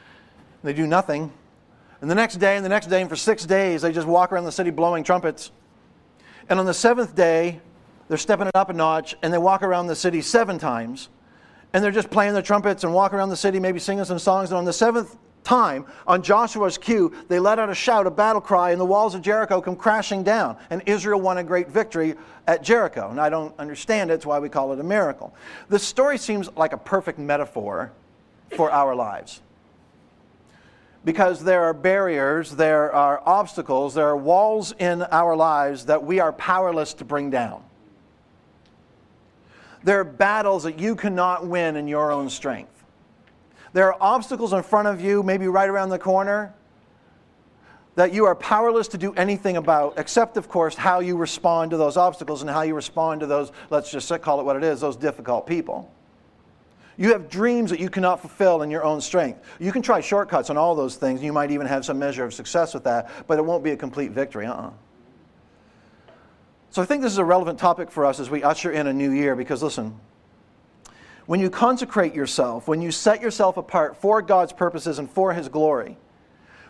They 0.64 0.74
do 0.74 0.88
nothing. 0.88 1.32
And 2.02 2.10
the 2.10 2.16
next 2.16 2.38
day 2.38 2.56
and 2.56 2.66
the 2.66 2.70
next 2.70 2.88
day, 2.88 3.02
and 3.02 3.10
for 3.10 3.16
six 3.16 3.46
days, 3.46 3.84
they 3.84 3.92
just 3.92 4.08
walk 4.08 4.32
around 4.32 4.46
the 4.46 4.52
city 4.52 4.72
blowing 4.72 5.04
trumpets. 5.04 5.52
And 6.50 6.60
on 6.60 6.66
the 6.66 6.74
seventh 6.74 7.16
day, 7.16 7.62
they're 8.08 8.18
stepping 8.18 8.48
it 8.48 8.56
up 8.56 8.70
a 8.70 8.74
notch 8.74 9.16
and 9.22 9.34
they 9.34 9.38
walk 9.38 9.64
around 9.64 9.88
the 9.88 9.96
city 9.96 10.22
seven 10.22 10.60
times 10.60 11.10
and 11.74 11.84
they're 11.84 11.92
just 11.92 12.10
playing 12.10 12.34
their 12.34 12.42
trumpets 12.42 12.84
and 12.84 12.94
walk 12.94 13.14
around 13.14 13.30
the 13.30 13.38
city, 13.38 13.60
maybe 13.60 13.80
singing 13.80 14.04
some 14.06 14.20
songs. 14.20 14.50
And 14.50 14.58
on 14.58 14.66
the 14.66 14.74
seventh 14.74 15.16
time, 15.44 15.86
on 16.06 16.22
Joshua's 16.22 16.78
cue, 16.78 17.14
they 17.28 17.40
let 17.40 17.60
out 17.60 17.70
a 17.70 17.76
shout, 17.76 18.08
a 18.08 18.12
battle 18.12 18.42
cry, 18.42 18.72
and 18.72 18.80
the 18.80 18.86
walls 18.86 19.16
of 19.16 19.22
Jericho 19.22 19.62
come 19.62 19.76
crashing 19.76 20.24
down. 20.24 20.58
And 20.70 20.82
Israel 20.86 21.22
won 21.22 21.38
a 21.38 21.44
great 21.44 21.70
victory 21.70 22.16
at 22.48 22.64
Jericho. 22.64 23.10
And 23.10 23.20
I 23.20 23.30
don't 23.30 23.58
understand 23.58 24.12
it, 24.12 24.16
it's 24.16 24.26
why 24.26 24.40
we 24.40 24.50
call 24.50 24.74
it 24.74 24.80
a 24.80 24.84
miracle. 24.84 25.34
This 25.70 25.84
story 25.84 26.18
seems 26.18 26.50
like 26.56 26.74
a 26.74 26.78
perfect 26.78 27.20
metaphor 27.20 27.92
for 28.56 28.72
our 28.72 28.94
lives. 28.94 29.42
Because 31.04 31.44
there 31.44 31.64
are 31.64 31.74
barriers, 31.74 32.52
there 32.52 32.94
are 32.94 33.24
obstacles, 33.26 33.96
there 33.96 34.08
are 34.08 34.18
walls 34.18 34.74
in 34.78 35.02
our 35.04 35.36
lives 35.36 35.86
that 35.86 36.04
we 36.04 36.20
are 36.20 36.32
powerless 36.34 36.94
to 36.96 37.06
bring 37.06 37.32
down. 37.32 37.64
There 39.84 40.00
are 40.00 40.04
battles 40.04 40.64
that 40.64 40.80
you 40.80 40.96
cannot 40.96 41.48
win 41.48 41.76
in 41.76 41.88
your 41.88 42.12
own 42.12 42.30
strength. 42.30 42.84
There 43.74 43.92
are 43.92 43.98
obstacles 44.02 44.54
in 44.54 44.64
front 44.64 44.88
of 44.88 45.02
you, 45.02 45.24
maybe 45.24 45.48
right 45.48 45.70
around 45.70 45.90
the 45.90 46.00
corner, 46.00 46.54
that 47.96 48.14
you 48.14 48.26
are 48.26 48.36
powerless 48.36 48.88
to 48.90 48.98
do 48.98 49.14
anything 49.14 49.58
about, 49.58 49.96
except, 49.98 50.38
of 50.38 50.48
course, 50.48 50.76
how 50.76 51.00
you 51.00 51.18
respond 51.18 51.72
to 51.72 51.78
those 51.78 51.98
obstacles 51.98 52.42
and 52.42 52.50
how 52.50 52.62
you 52.62 52.74
respond 52.74 53.20
to 53.22 53.28
those, 53.28 53.52
let's 53.70 53.92
just 53.92 54.10
call 54.22 54.40
it 54.40 54.44
what 54.44 54.56
it 54.56 54.64
is, 54.64 54.82
those 54.82 54.96
difficult 54.96 55.46
people. 55.46 55.92
You 56.98 57.12
have 57.14 57.30
dreams 57.30 57.70
that 57.72 57.80
you 57.80 57.90
cannot 57.90 58.20
fulfill 58.20 58.62
in 58.62 58.70
your 58.70 58.84
own 58.84 59.02
strength. 59.02 59.42
You 59.60 59.72
can 59.72 59.82
try 59.82 60.02
shortcuts 60.02 60.50
on 60.50 60.58
all 60.58 60.76
those 60.76 60.98
things. 60.98 61.24
You 61.24 61.34
might 61.34 61.52
even 61.52 61.66
have 61.66 61.84
some 61.84 61.98
measure 61.98 62.24
of 62.24 62.34
success 62.34 62.74
with 62.74 62.84
that, 62.84 63.10
but 63.28 63.40
it 63.40 63.42
won't 63.42 63.64
be 63.64 63.72
a 63.72 63.78
complete 63.78 64.12
victory. 64.12 64.46
Uh 64.46 64.54
uh-uh. 64.54 64.72
So 66.72 66.82
I 66.82 66.86
think 66.86 67.02
this 67.02 67.12
is 67.12 67.18
a 67.18 67.26
relevant 67.26 67.60
topic 67.60 67.92
for 67.92 68.06
us 68.06 68.20
as 68.22 68.30
we 68.30 68.44
usher 68.44 68.72
in 68.72 68.88
a 68.88 68.94
new 68.94 69.12
year 69.12 69.36
because 69.36 69.62
listen, 69.62 70.00
when 71.26 71.42
you 71.42 71.50
consecrate 71.50 72.16
yourself, 72.16 72.68
when 72.68 72.82
you 72.82 72.92
set 72.92 73.22
yourself 73.22 73.58
apart 73.58 73.98
for 73.98 74.22
God's 74.22 74.54
purposes 74.54 74.98
and 74.98 75.10
for 75.10 75.34
His 75.34 75.50
glory, 75.50 75.98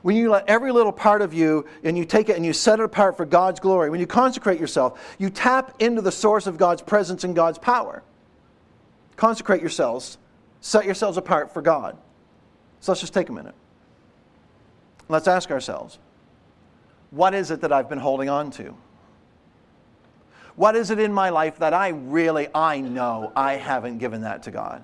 when 0.02 0.16
you 0.16 0.32
let 0.32 0.50
every 0.50 0.72
little 0.72 0.92
part 0.92 1.22
of 1.22 1.36
you 1.36 1.68
and 1.84 1.96
you 1.96 2.04
take 2.04 2.30
it 2.30 2.36
and 2.36 2.44
you 2.44 2.52
set 2.52 2.80
it 2.80 2.84
apart 2.84 3.16
for 3.16 3.26
God's 3.26 3.60
glory, 3.60 3.92
when 3.92 4.00
you 4.00 4.08
consecrate 4.08 4.60
yourself, 4.60 5.16
you 5.20 5.30
tap 5.30 5.76
into 5.80 6.02
the 6.02 6.12
source 6.12 6.48
of 6.48 6.58
God's 6.58 6.82
presence 6.82 7.24
and 7.24 7.36
God's 7.36 7.60
power. 7.60 8.02
Consecrate 9.18 9.62
yourselves, 9.62 10.18
set 10.62 10.86
yourselves 10.86 11.18
apart 11.18 11.54
for 11.54 11.62
God. 11.62 11.96
So 12.80 12.92
let's 12.92 13.02
just 13.02 13.14
take 13.14 13.30
a 13.30 13.34
minute. 13.34 13.54
Let's 15.08 15.28
ask 15.28 15.52
ourselves 15.52 16.00
what 17.12 17.36
is 17.36 17.52
it 17.52 17.62
that 17.62 17.72
I've 17.72 17.90
been 17.90 18.00
holding 18.00 18.30
on 18.30 18.50
to? 18.52 18.76
What 20.56 20.76
is 20.76 20.92
it 20.92 21.00
in 21.00 21.14
my 21.14 21.30
life 21.30 21.58
that 21.60 21.74
I 21.74 21.90
really, 21.90 22.48
I 22.54 22.82
know 22.82 23.32
I 23.36 23.54
haven't 23.54 24.00
given 24.00 24.22
that 24.22 24.44
to 24.44 24.52
God? 24.52 24.84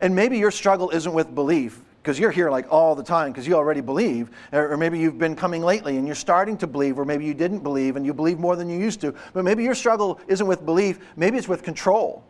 And 0.00 0.14
maybe 0.14 0.38
your 0.38 0.50
struggle 0.50 0.90
isn't 0.90 1.12
with 1.12 1.34
belief, 1.34 1.80
because 2.02 2.20
you're 2.20 2.30
here 2.30 2.50
like 2.50 2.70
all 2.70 2.94
the 2.94 3.02
time 3.02 3.32
because 3.32 3.48
you 3.48 3.54
already 3.54 3.80
believe, 3.80 4.30
or 4.52 4.76
maybe 4.76 4.96
you've 4.96 5.18
been 5.18 5.34
coming 5.34 5.62
lately 5.62 5.96
and 5.96 6.06
you're 6.06 6.14
starting 6.14 6.56
to 6.58 6.66
believe, 6.68 7.00
or 7.00 7.04
maybe 7.04 7.24
you 7.24 7.34
didn't 7.34 7.60
believe 7.60 7.96
and 7.96 8.06
you 8.06 8.14
believe 8.14 8.38
more 8.38 8.54
than 8.54 8.68
you 8.68 8.78
used 8.78 9.00
to. 9.00 9.12
But 9.32 9.44
maybe 9.44 9.64
your 9.64 9.74
struggle 9.74 10.20
isn't 10.28 10.46
with 10.46 10.64
belief, 10.64 11.00
maybe 11.16 11.36
it's 11.36 11.48
with 11.48 11.64
control. 11.64 12.22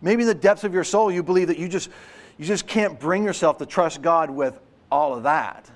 Maybe 0.00 0.22
in 0.22 0.28
the 0.28 0.34
depths 0.34 0.62
of 0.62 0.72
your 0.72 0.84
soul 0.84 1.10
you 1.10 1.24
believe 1.24 1.48
that 1.48 1.58
you 1.58 1.68
just 1.68 1.90
you 2.38 2.44
just 2.44 2.68
can't 2.68 2.98
bring 3.00 3.24
yourself 3.24 3.58
to 3.58 3.66
trust 3.66 4.00
God 4.00 4.30
with 4.30 4.58
all 4.90 5.14
of 5.14 5.24
that. 5.24 5.68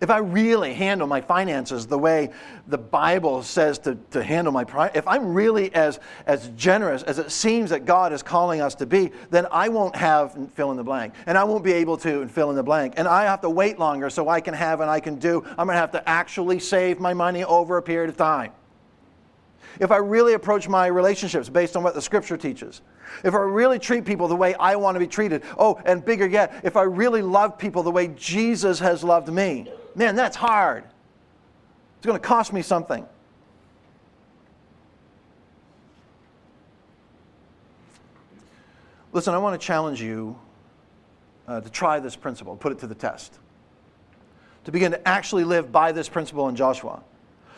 If 0.00 0.10
I 0.10 0.18
really 0.18 0.74
handle 0.74 1.08
my 1.08 1.20
finances 1.20 1.86
the 1.86 1.98
way 1.98 2.30
the 2.68 2.78
Bible 2.78 3.42
says 3.42 3.78
to, 3.80 3.96
to 4.12 4.22
handle 4.22 4.52
my 4.52 4.64
if 4.94 5.08
I'm 5.08 5.34
really 5.34 5.74
as, 5.74 5.98
as 6.26 6.50
generous 6.56 7.02
as 7.02 7.18
it 7.18 7.32
seems 7.32 7.70
that 7.70 7.84
God 7.84 8.12
is 8.12 8.22
calling 8.22 8.60
us 8.60 8.76
to 8.76 8.86
be, 8.86 9.10
then 9.30 9.46
I 9.50 9.68
won't 9.68 9.96
have 9.96 10.36
fill 10.54 10.70
in 10.70 10.76
the 10.76 10.84
blank. 10.84 11.14
And 11.26 11.36
I 11.36 11.42
won't 11.42 11.64
be 11.64 11.72
able 11.72 11.96
to 11.98 12.28
fill 12.28 12.50
in 12.50 12.56
the 12.56 12.62
blank. 12.62 12.94
And 12.96 13.08
I 13.08 13.24
have 13.24 13.40
to 13.40 13.50
wait 13.50 13.80
longer 13.80 14.08
so 14.08 14.28
I 14.28 14.40
can 14.40 14.54
have 14.54 14.80
and 14.80 14.88
I 14.88 15.00
can 15.00 15.16
do. 15.16 15.44
I'm 15.50 15.66
going 15.66 15.74
to 15.74 15.80
have 15.80 15.92
to 15.92 16.08
actually 16.08 16.60
save 16.60 17.00
my 17.00 17.12
money 17.12 17.42
over 17.42 17.76
a 17.76 17.82
period 17.82 18.08
of 18.08 18.16
time 18.16 18.52
if 19.80 19.90
I 19.90 19.96
really 19.96 20.34
approach 20.34 20.68
my 20.68 20.86
relationships 20.86 21.48
based 21.48 21.76
on 21.76 21.82
what 21.82 21.94
the 21.94 22.02
scripture 22.02 22.36
teaches, 22.36 22.82
if 23.24 23.34
I 23.34 23.38
really 23.38 23.78
treat 23.78 24.04
people 24.04 24.28
the 24.28 24.36
way 24.36 24.54
I 24.54 24.76
want 24.76 24.96
to 24.96 24.98
be 24.98 25.06
treated, 25.06 25.42
oh, 25.56 25.80
and 25.84 26.04
bigger 26.04 26.26
yet, 26.26 26.60
if 26.62 26.76
I 26.76 26.82
really 26.82 27.22
love 27.22 27.58
people 27.58 27.82
the 27.82 27.90
way 27.90 28.08
Jesus 28.08 28.78
has 28.80 29.02
loved 29.02 29.28
me, 29.28 29.70
man, 29.98 30.16
that's 30.16 30.36
hard. 30.36 30.84
It's 31.98 32.06
going 32.06 32.18
to 32.18 32.26
cost 32.26 32.52
me 32.52 32.62
something. 32.62 33.04
Listen, 39.12 39.34
I 39.34 39.38
want 39.38 39.60
to 39.60 39.66
challenge 39.66 40.00
you 40.00 40.38
uh, 41.48 41.60
to 41.60 41.68
try 41.70 41.98
this 41.98 42.14
principle, 42.14 42.56
put 42.56 42.72
it 42.72 42.78
to 42.78 42.86
the 42.86 42.94
test, 42.94 43.38
to 44.64 44.70
begin 44.70 44.92
to 44.92 45.08
actually 45.08 45.44
live 45.44 45.72
by 45.72 45.92
this 45.92 46.08
principle 46.08 46.48
in 46.48 46.56
Joshua. 46.56 47.02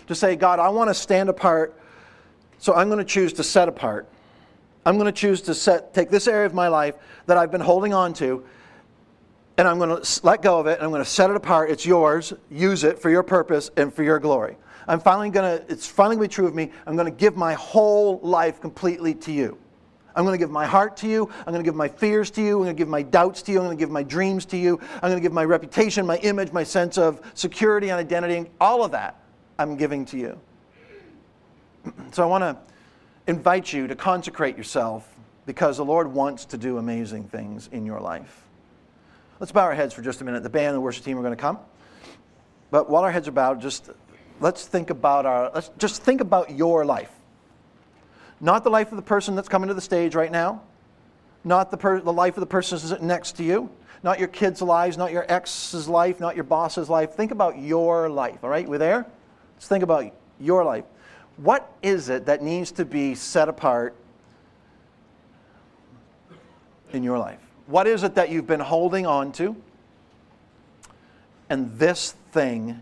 To 0.06 0.14
say, 0.14 0.34
God, 0.34 0.58
I 0.58 0.70
want 0.70 0.88
to 0.88 0.94
stand 0.94 1.28
apart 1.28 1.76
so 2.60 2.74
I'm 2.74 2.88
going 2.88 2.98
to 2.98 3.04
choose 3.04 3.32
to 3.34 3.42
set 3.42 3.68
apart. 3.68 4.06
I'm 4.84 4.96
going 4.96 5.06
to 5.06 5.18
choose 5.18 5.40
to 5.42 5.54
set, 5.54 5.94
take 5.94 6.10
this 6.10 6.28
area 6.28 6.44
of 6.46 6.52
my 6.52 6.68
life 6.68 6.94
that 7.26 7.38
I've 7.38 7.50
been 7.50 7.60
holding 7.62 7.94
on 7.94 8.12
to, 8.14 8.44
and 9.60 9.68
I'm 9.68 9.76
going 9.76 10.02
to 10.02 10.20
let 10.22 10.40
go 10.40 10.58
of 10.58 10.66
it, 10.66 10.78
and 10.78 10.84
I'm 10.84 10.88
going 10.88 11.04
to 11.04 11.08
set 11.08 11.28
it 11.28 11.36
apart. 11.36 11.70
It's 11.70 11.84
yours. 11.84 12.32
Use 12.50 12.82
it 12.82 12.98
for 12.98 13.10
your 13.10 13.22
purpose 13.22 13.70
and 13.76 13.92
for 13.92 14.02
your 14.02 14.18
glory. 14.18 14.56
I'm 14.88 15.00
finally 15.00 15.28
going 15.28 15.58
to, 15.58 15.70
it's 15.70 15.86
finally 15.86 16.16
going 16.16 16.30
to 16.30 16.32
be 16.32 16.34
true 16.34 16.46
of 16.46 16.54
me. 16.54 16.72
I'm 16.86 16.96
going 16.96 17.12
to 17.12 17.14
give 17.14 17.36
my 17.36 17.52
whole 17.52 18.20
life 18.20 18.58
completely 18.62 19.14
to 19.16 19.30
you. 19.30 19.58
I'm 20.16 20.24
going 20.24 20.32
to 20.32 20.42
give 20.42 20.50
my 20.50 20.64
heart 20.64 20.96
to 20.98 21.08
you. 21.08 21.28
I'm 21.40 21.52
going 21.52 21.62
to 21.62 21.62
give 21.62 21.74
my 21.74 21.88
fears 21.88 22.30
to 22.30 22.42
you. 22.42 22.56
I'm 22.56 22.64
going 22.64 22.74
to 22.74 22.80
give 22.80 22.88
my 22.88 23.02
doubts 23.02 23.42
to 23.42 23.52
you. 23.52 23.58
I'm 23.58 23.66
going 23.66 23.76
to 23.76 23.82
give 23.82 23.90
my 23.90 24.02
dreams 24.02 24.46
to 24.46 24.56
you. 24.56 24.80
I'm 24.94 25.10
going 25.10 25.16
to 25.16 25.20
give 25.20 25.34
my 25.34 25.44
reputation, 25.44 26.06
my 26.06 26.16
image, 26.16 26.52
my 26.52 26.64
sense 26.64 26.96
of 26.96 27.20
security 27.34 27.90
and 27.90 28.00
identity, 28.00 28.36
and 28.36 28.48
all 28.62 28.82
of 28.82 28.92
that 28.92 29.20
I'm 29.58 29.76
giving 29.76 30.06
to 30.06 30.16
you. 30.16 30.40
So 32.12 32.22
I 32.22 32.26
want 32.26 32.44
to 32.44 32.56
invite 33.26 33.74
you 33.74 33.86
to 33.88 33.94
consecrate 33.94 34.56
yourself 34.56 35.06
because 35.44 35.76
the 35.76 35.84
Lord 35.84 36.10
wants 36.10 36.46
to 36.46 36.56
do 36.56 36.78
amazing 36.78 37.24
things 37.24 37.68
in 37.72 37.84
your 37.84 38.00
life. 38.00 38.46
Let's 39.40 39.50
bow 39.50 39.62
our 39.62 39.74
heads 39.74 39.92
for 39.92 40.02
just 40.02 40.20
a 40.20 40.24
minute. 40.24 40.42
The 40.42 40.50
band 40.50 40.68
and 40.68 40.76
the 40.76 40.80
worship 40.80 41.04
team 41.04 41.18
are 41.18 41.22
going 41.22 41.34
to 41.34 41.40
come. 41.40 41.58
But 42.70 42.88
while 42.88 43.02
our 43.02 43.10
heads 43.10 43.26
are 43.26 43.32
bowed, 43.32 43.60
just 43.60 43.90
let's 44.38 44.66
think 44.66 44.90
about 44.90 45.26
our 45.26 45.50
let's 45.52 45.70
just 45.78 46.02
think 46.02 46.20
about 46.20 46.52
your 46.52 46.84
life. 46.84 47.10
Not 48.40 48.62
the 48.62 48.70
life 48.70 48.92
of 48.92 48.96
the 48.96 49.02
person 49.02 49.34
that's 49.34 49.48
coming 49.48 49.68
to 49.68 49.74
the 49.74 49.80
stage 49.80 50.14
right 50.14 50.30
now, 50.30 50.62
not 51.42 51.70
the, 51.70 51.76
per, 51.76 52.00
the 52.00 52.12
life 52.12 52.36
of 52.36 52.40
the 52.40 52.46
person 52.46 52.78
next 53.04 53.32
to 53.36 53.42
you, 53.42 53.68
not 54.02 54.18
your 54.18 54.28
kids' 54.28 54.62
lives, 54.62 54.96
not 54.96 55.10
your 55.10 55.26
ex's 55.28 55.88
life, 55.88 56.20
not 56.20 56.36
your 56.36 56.44
boss's 56.44 56.88
life. 56.88 57.14
Think 57.14 57.32
about 57.32 57.58
your 57.58 58.08
life, 58.08 58.38
all 58.42 58.48
right? 58.48 58.66
We're 58.68 58.78
there? 58.78 59.04
Let's 59.56 59.68
think 59.68 59.82
about 59.82 60.14
your 60.38 60.64
life 60.64 60.84
what 61.42 61.72
is 61.82 62.08
it 62.08 62.26
that 62.26 62.42
needs 62.42 62.70
to 62.72 62.84
be 62.84 63.14
set 63.14 63.48
apart 63.48 63.94
in 66.92 67.02
your 67.02 67.18
life? 67.18 67.40
What 67.70 67.86
is 67.86 68.02
it 68.02 68.16
that 68.16 68.30
you've 68.30 68.48
been 68.48 68.58
holding 68.58 69.06
on 69.06 69.30
to? 69.32 69.54
And 71.48 71.78
this 71.78 72.16
thing 72.32 72.80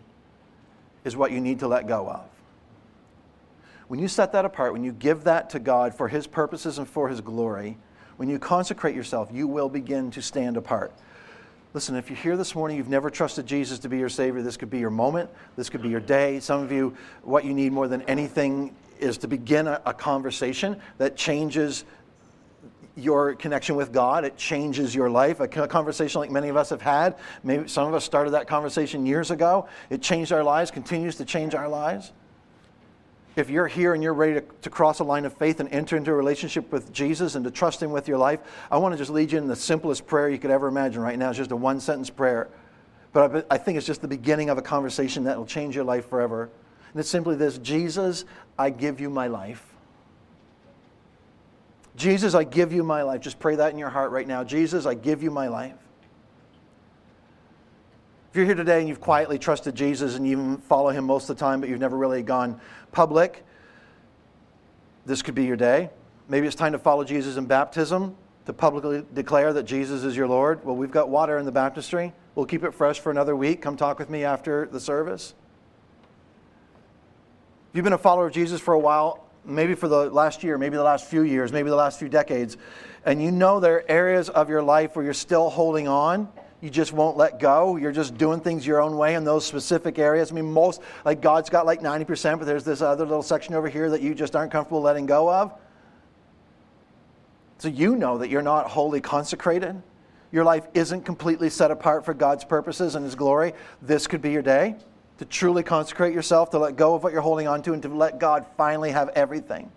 is 1.05 1.14
what 1.14 1.31
you 1.31 1.40
need 1.40 1.59
to 1.61 1.68
let 1.68 1.87
go 1.87 2.09
of. 2.09 2.24
When 3.88 4.01
you 4.01 4.09
set 4.09 4.33
that 4.33 4.46
apart, 4.46 4.72
when 4.72 4.85
you 4.85 4.92
give 4.92 5.24
that 5.24 5.51
to 5.51 5.59
God 5.59 5.94
for 5.94 6.09
His 6.09 6.27
purposes 6.27 6.79
and 6.79 6.88
for 6.88 7.09
His 7.11 7.20
glory, 7.20 7.77
when 8.16 8.31
you 8.31 8.38
consecrate 8.38 8.96
yourself, 8.96 9.29
you 9.31 9.46
will 9.46 9.68
begin 9.68 10.11
to 10.12 10.22
stand 10.22 10.57
apart. 10.57 10.92
Listen, 11.74 11.94
if 11.94 12.09
you're 12.09 12.18
here 12.18 12.37
this 12.38 12.55
morning, 12.55 12.79
you've 12.79 12.88
never 12.88 13.11
trusted 13.11 13.46
Jesus 13.46 13.79
to 13.81 13.90
be 13.90 13.98
your 13.98 14.09
Savior, 14.09 14.40
this 14.40 14.57
could 14.57 14.70
be 14.70 14.79
your 14.79 14.90
moment. 14.90 15.29
This 15.57 15.68
could 15.68 15.83
be 15.83 15.90
your 15.90 16.01
day. 16.01 16.40
Some 16.40 16.62
of 16.62 16.72
you, 16.72 16.96
what 17.22 17.44
you 17.44 17.53
need 17.53 17.72
more 17.72 17.88
than 17.88 18.01
anything 18.03 18.74
is 18.98 19.18
to 19.18 19.29
begin 19.29 19.66
a, 19.66 19.83
a 19.85 19.92
conversation 19.92 20.81
that 20.96 21.14
changes 21.14 21.85
your 22.98 23.34
connection 23.34 23.76
with 23.76 23.92
God. 23.92 24.24
It 24.24 24.37
changes 24.37 24.94
your 24.94 25.08
life. 25.08 25.40
A 25.40 25.48
conversation 25.48 26.20
like 26.20 26.30
many 26.30 26.48
of 26.48 26.56
us 26.56 26.70
have 26.70 26.82
had. 26.82 27.16
Maybe 27.42 27.68
some 27.68 27.88
of 27.88 27.94
us 27.94 28.04
started 28.04 28.30
that 28.30 28.46
conversation 28.46 29.06
years 29.06 29.30
ago. 29.30 29.68
It 29.90 30.02
changed 30.02 30.32
our 30.32 30.42
lives, 30.42 30.70
continues 30.70 31.16
to 31.16 31.24
change 31.24 31.54
our 31.54 31.68
lives 31.68 32.12
if 33.38 33.48
you're 33.48 33.68
here 33.68 33.94
and 33.94 34.02
you're 34.02 34.14
ready 34.14 34.34
to, 34.34 34.40
to, 34.62 34.70
cross 34.70 34.98
a 34.98 35.04
line 35.04 35.24
of 35.24 35.32
faith 35.32 35.61
and 35.61 35.68
enter 35.68 35.96
into 35.96 36.11
a 36.11 36.14
relationship 36.14 36.72
with 36.72 36.92
Jesus 36.92 37.37
and 37.37 37.44
to 37.44 37.50
trust 37.50 37.80
Him 37.80 37.92
with 37.92 38.08
your 38.08 38.18
life, 38.18 38.40
I 38.70 38.78
want 38.78 38.92
to 38.94 38.98
just 38.98 39.11
lead 39.11 39.30
you 39.30 39.38
in 39.38 39.46
the 39.46 39.56
simplest 39.56 40.06
prayer 40.06 40.28
you 40.28 40.38
could 40.38 40.50
ever 40.50 40.66
imagine 40.66 41.00
right 41.00 41.18
now. 41.18 41.28
It's 41.28 41.38
just 41.38 41.52
a 41.52 41.56
one 41.56 41.80
sentence 41.80 42.11
prayer. 42.11 42.48
But 43.12 43.46
I, 43.50 43.54
I 43.54 43.58
think 43.58 43.78
it's 43.78 43.87
just 43.87 44.02
the 44.02 44.08
beginning 44.08 44.50
of 44.50 44.58
a 44.58 44.62
conversation 44.62 45.24
that 45.24 45.38
will 45.38 45.46
change 45.46 45.76
your 45.76 45.84
life 45.84 46.11
forever. 46.11 46.50
And 46.92 47.00
it's 47.00 47.08
simply 47.08 47.37
this 47.37 47.58
Jesus, 47.58 48.24
I 48.58 48.70
give 48.70 49.00
you 49.00 49.08
my 49.08 49.28
life. 49.28 49.64
Jesus, 51.98 52.34
I 52.34 52.44
give 52.44 52.72
you 52.72 52.84
my 52.84 53.02
life. 53.02 53.20
Just 53.20 53.40
pray 53.40 53.56
that 53.56 53.72
in 53.72 53.78
your 53.78 53.90
heart 53.90 54.12
right 54.12 54.26
now. 54.26 54.44
Jesus, 54.44 54.87
I 54.87 54.94
give 54.94 55.22
you 55.22 55.32
my 55.32 55.48
life. 55.48 55.74
If 58.30 58.37
you're 58.37 58.46
here 58.46 58.54
today 58.54 58.78
and 58.78 58.88
you've 58.88 59.00
quietly 59.00 59.37
trusted 59.37 59.74
Jesus 59.74 60.14
and 60.14 60.26
you 60.26 60.58
follow 60.68 60.90
him 60.90 61.04
most 61.04 61.28
of 61.28 61.37
the 61.37 61.40
time, 61.40 61.61
but 61.61 61.68
you've 61.68 61.80
never 61.80 61.96
really 61.96 62.22
gone 62.22 62.61
public, 62.92 63.44
this 65.06 65.22
could 65.22 65.34
be 65.34 65.44
your 65.44 65.56
day. 65.56 65.90
Maybe 66.28 66.46
it's 66.46 66.54
time 66.54 66.72
to 66.72 66.78
follow 66.78 67.02
Jesus 67.02 67.37
in 67.37 67.46
baptism, 67.46 68.14
to 68.46 68.52
publicly 68.52 69.04
declare 69.14 69.52
that 69.54 69.64
Jesus 69.64 70.04
is 70.04 70.16
your 70.16 70.28
Lord. 70.28 70.64
Well, 70.64 70.76
we've 70.76 70.92
got 70.92 71.08
water 71.08 71.38
in 71.38 71.46
the 71.46 71.52
baptistry. 71.52 72.12
We'll 72.37 72.46
keep 72.46 72.62
it 72.62 72.74
fresh 72.74 73.00
for 73.00 73.11
another 73.11 73.34
week. 73.34 73.61
Come 73.61 73.76
talk 73.76 73.98
with 73.98 74.08
me 74.08 74.22
after 74.22 74.66
the 74.66 74.78
service. 74.78 75.34
If 77.70 77.76
you've 77.76 77.84
been 77.84 77.92
a 77.92 77.98
follower 77.98 78.28
of 78.28 78.32
Jesus 78.32 78.61
for 78.61 78.74
a 78.74 78.78
while, 78.78 79.24
maybe 79.44 79.74
for 79.74 79.88
the 79.88 80.11
last 80.11 80.42
year, 80.42 80.59
maybe 80.59 80.77
the 80.77 80.83
last 80.83 81.07
few 81.07 81.22
years, 81.22 81.53
maybe 81.53 81.70
the 81.70 81.77
last 81.77 81.98
few 81.98 82.09
decades, 82.09 82.57
and 83.05 83.22
you 83.22 83.31
know 83.31 83.61
there 83.61 83.77
are 83.77 83.85
areas 83.88 84.29
of 84.29 84.48
your 84.48 84.62
life 84.62 84.96
where 84.96 85.05
you're 85.05 85.14
still 85.14 85.48
holding 85.51 85.88
on, 85.88 86.29
you 86.61 86.70
just 86.70 86.92
won't 86.92 87.16
let 87.16 87.38
go. 87.38 87.77
You're 87.77 87.92
just 87.92 88.18
doing 88.18 88.40
things 88.40 88.66
your 88.66 88.81
own 88.83 88.96
way 88.96 89.14
in 89.14 89.22
those 89.22 89.46
specific 89.46 89.98
areas. 89.98 90.33
I 90.33 90.35
mean, 90.35 90.53
most, 90.53 90.83
like 91.05 91.20
God's 91.20 91.48
got 91.48 91.66
like 91.66 91.81
90%, 91.81 92.38
but 92.38 92.46
there's 92.46 92.64
this 92.64 92.83
other 92.83 93.05
little 93.05 93.22
section 93.22 93.55
over 93.55 93.68
here 93.68 93.88
that 93.90 94.03
you 94.03 94.14
just 94.14 94.35
aren't 94.35 94.51
comfortable 94.51 94.81
letting 94.81 95.07
go 95.07 95.33
of. 95.33 95.53
So 97.59 97.68
you 97.68 97.94
know 97.94 98.18
that 98.18 98.29
you're 98.29 98.42
not 98.42 98.68
wholly 98.68 99.01
consecrated. 99.01 99.81
Your 100.33 100.44
life 100.44 100.66
isn't 100.74 101.03
completely 101.03 101.48
set 101.48 101.70
apart 101.70 102.05
for 102.05 102.12
God's 102.12 102.44
purposes 102.44 102.96
and 102.96 103.05
His 103.05 103.14
glory. 103.14 103.53
This 103.81 104.07
could 104.07 104.20
be 104.20 104.33
your 104.33 104.42
day 104.42 104.77
to 105.18 105.24
truly 105.24 105.62
consecrate 105.62 106.14
yourself, 106.14 106.50
to 106.50 106.59
let 106.59 106.76
go 106.76 106.94
of 106.94 107.02
what 107.02 107.12
you're 107.12 107.22
holding 107.22 107.48
on 107.48 107.62
to, 107.62 107.72
and 107.72 107.83
to 107.83 107.88
let 107.88 108.18
God 108.18 108.46
finally 108.57 108.90
have 108.90 109.09
everything. 109.11 109.70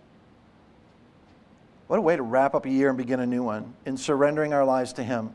What 1.87 1.97
a 1.97 2.01
way 2.01 2.15
to 2.15 2.23
wrap 2.23 2.55
up 2.55 2.65
a 2.65 2.69
year 2.69 2.89
and 2.89 2.97
begin 2.97 3.19
a 3.19 3.25
new 3.25 3.43
one 3.43 3.73
in 3.85 3.97
surrendering 3.97 4.53
our 4.53 4.63
lives 4.63 4.93
to 4.93 5.03
Him. 5.03 5.33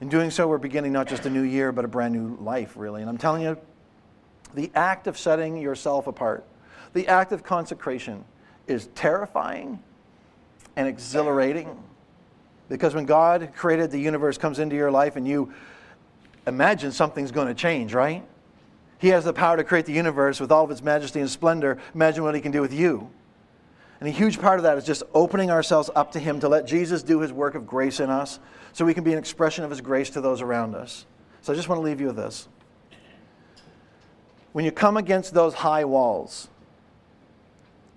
In 0.00 0.08
doing 0.08 0.30
so, 0.30 0.48
we're 0.48 0.58
beginning 0.58 0.92
not 0.92 1.06
just 1.06 1.26
a 1.26 1.30
new 1.30 1.42
year, 1.42 1.70
but 1.70 1.84
a 1.84 1.88
brand 1.88 2.14
new 2.14 2.36
life, 2.42 2.72
really. 2.76 3.02
And 3.02 3.10
I'm 3.10 3.18
telling 3.18 3.42
you, 3.42 3.58
the 4.54 4.70
act 4.74 5.06
of 5.06 5.18
setting 5.18 5.56
yourself 5.58 6.06
apart, 6.06 6.44
the 6.94 7.06
act 7.06 7.30
of 7.32 7.44
consecration, 7.44 8.24
is 8.66 8.88
terrifying 8.94 9.80
and 10.76 10.88
exhilarating. 10.88 11.78
Because 12.68 12.94
when 12.94 13.04
God 13.04 13.52
created 13.54 13.90
the 13.90 14.00
universe, 14.00 14.38
comes 14.38 14.58
into 14.58 14.76
your 14.76 14.90
life, 14.90 15.16
and 15.16 15.28
you 15.28 15.52
imagine 16.46 16.90
something's 16.90 17.30
going 17.30 17.48
to 17.48 17.54
change, 17.54 17.92
right? 17.92 18.24
He 19.00 19.08
has 19.08 19.24
the 19.24 19.32
power 19.32 19.56
to 19.56 19.64
create 19.64 19.86
the 19.86 19.94
universe 19.94 20.40
with 20.40 20.52
all 20.52 20.62
of 20.62 20.70
its 20.70 20.82
majesty 20.82 21.20
and 21.20 21.30
splendor. 21.30 21.78
Imagine 21.94 22.22
what 22.22 22.34
He 22.34 22.40
can 22.42 22.52
do 22.52 22.60
with 22.60 22.72
you. 22.72 23.10
And 23.98 24.08
a 24.08 24.12
huge 24.12 24.38
part 24.38 24.58
of 24.58 24.64
that 24.64 24.76
is 24.76 24.84
just 24.84 25.02
opening 25.14 25.50
ourselves 25.50 25.90
up 25.96 26.12
to 26.12 26.18
Him 26.18 26.38
to 26.40 26.48
let 26.48 26.66
Jesus 26.66 27.02
do 27.02 27.20
His 27.20 27.32
work 27.32 27.54
of 27.54 27.66
grace 27.66 27.98
in 27.98 28.10
us 28.10 28.38
so 28.74 28.84
we 28.84 28.92
can 28.92 29.02
be 29.02 29.12
an 29.12 29.18
expression 29.18 29.64
of 29.64 29.70
His 29.70 29.80
grace 29.80 30.10
to 30.10 30.20
those 30.20 30.42
around 30.42 30.74
us. 30.74 31.06
So 31.40 31.52
I 31.52 31.56
just 31.56 31.68
want 31.68 31.78
to 31.78 31.82
leave 31.82 31.98
you 31.98 32.08
with 32.08 32.16
this. 32.16 32.46
When 34.52 34.66
you 34.66 34.70
come 34.70 34.98
against 34.98 35.32
those 35.32 35.54
high 35.54 35.86
walls, 35.86 36.48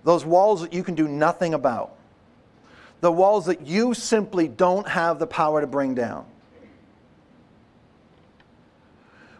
those 0.04 0.24
walls 0.24 0.62
that 0.62 0.72
you 0.72 0.82
can 0.82 0.94
do 0.94 1.06
nothing 1.06 1.52
about, 1.52 1.96
the 3.02 3.12
walls 3.12 3.44
that 3.46 3.66
you 3.66 3.92
simply 3.92 4.48
don't 4.48 4.88
have 4.88 5.18
the 5.18 5.26
power 5.26 5.60
to 5.60 5.66
bring 5.66 5.94
down. 5.94 6.24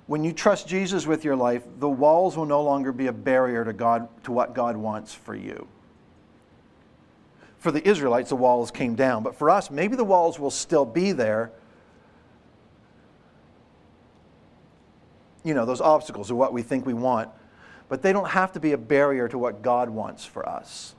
When 0.06 0.22
you 0.22 0.32
trust 0.32 0.68
Jesus 0.68 1.06
with 1.06 1.24
your 1.24 1.36
life, 1.36 1.62
the 1.78 1.88
walls 1.88 2.36
will 2.36 2.44
no 2.44 2.62
longer 2.62 2.92
be 2.92 3.06
a 3.06 3.12
barrier 3.12 3.64
to 3.64 3.72
God 3.72 4.08
to 4.24 4.32
what 4.32 4.54
God 4.54 4.76
wants 4.76 5.14
for 5.14 5.34
you. 5.34 5.66
For 7.58 7.70
the 7.70 7.86
Israelites, 7.88 8.28
the 8.28 8.36
walls 8.36 8.70
came 8.70 8.94
down, 8.94 9.22
but 9.22 9.34
for 9.34 9.48
us, 9.48 9.70
maybe 9.70 9.96
the 9.96 10.04
walls 10.04 10.38
will 10.38 10.50
still 10.50 10.84
be 10.84 11.12
there. 11.12 11.50
You 15.42 15.54
know, 15.54 15.64
those 15.64 15.80
obstacles 15.80 16.30
are 16.30 16.34
what 16.34 16.52
we 16.52 16.60
think 16.60 16.84
we 16.84 16.92
want, 16.92 17.30
but 17.88 18.02
they 18.02 18.12
don't 18.12 18.28
have 18.28 18.52
to 18.52 18.60
be 18.60 18.72
a 18.72 18.78
barrier 18.78 19.28
to 19.28 19.38
what 19.38 19.62
God 19.62 19.88
wants 19.88 20.26
for 20.26 20.46
us. 20.46 20.94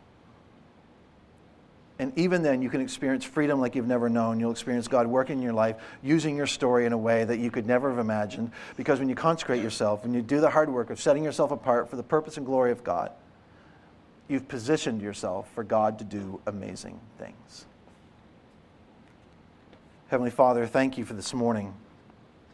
And 1.98 2.12
even 2.18 2.42
then, 2.42 2.62
you 2.62 2.70
can 2.70 2.82
experience 2.82 3.24
freedom 3.24 3.62
like 3.62 3.74
you've 3.74 3.88
never 3.88 4.10
known. 4.10 4.40
You'll 4.40 4.52
experience 4.52 4.88
God 4.88 5.08
working 5.08 5.38
in 5.38 5.44
your 5.44 5.54
life, 5.54 5.78
using 6.04 6.36
your 6.36 6.48
story 6.48 6.86
in 6.86 6.92
a 6.92 6.98
way 6.98 7.24
that 7.24 7.40
you 7.40 7.50
could 7.50 7.66
never 7.66 7.90
have 7.90 8.00
imagined. 8.00 8.52
Because 8.76 9.00
when 9.00 9.08
you 9.08 9.16
consecrate 9.16 9.64
yourself, 9.64 10.04
when 10.04 10.14
you 10.14 10.22
do 10.22 10.42
the 10.42 10.50
hard 10.50 10.70
work 10.70 10.90
of 10.90 11.00
setting 11.00 11.24
yourself 11.24 11.52
apart 11.52 11.90
for 11.90 11.96
the 11.96 12.04
purpose 12.04 12.36
and 12.36 12.46
glory 12.46 12.72
of 12.72 12.84
God, 12.84 13.12
you've 14.28 14.48
positioned 14.48 15.02
yourself 15.02 15.50
for 15.56 15.64
God 15.64 16.00
to 16.00 16.04
do 16.04 16.42
amazing 16.48 17.00
things. 17.18 17.66
Heavenly 20.10 20.32
Father, 20.32 20.68
thank 20.68 20.98
you 20.98 21.06
for 21.06 21.14
this 21.14 21.34
morning. 21.34 21.74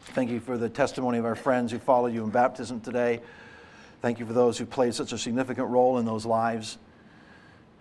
Thank 0.00 0.30
you 0.30 0.38
for 0.38 0.56
the 0.56 0.68
testimony 0.68 1.18
of 1.18 1.24
our 1.24 1.34
friends 1.34 1.72
who 1.72 1.78
followed 1.78 2.14
you 2.14 2.22
in 2.22 2.30
baptism 2.30 2.80
today. 2.80 3.20
Thank 4.02 4.20
you 4.20 4.26
for 4.26 4.32
those 4.32 4.56
who 4.56 4.66
played 4.66 4.94
such 4.94 5.12
a 5.12 5.18
significant 5.18 5.68
role 5.68 5.98
in 5.98 6.04
those 6.04 6.26
lives. 6.26 6.78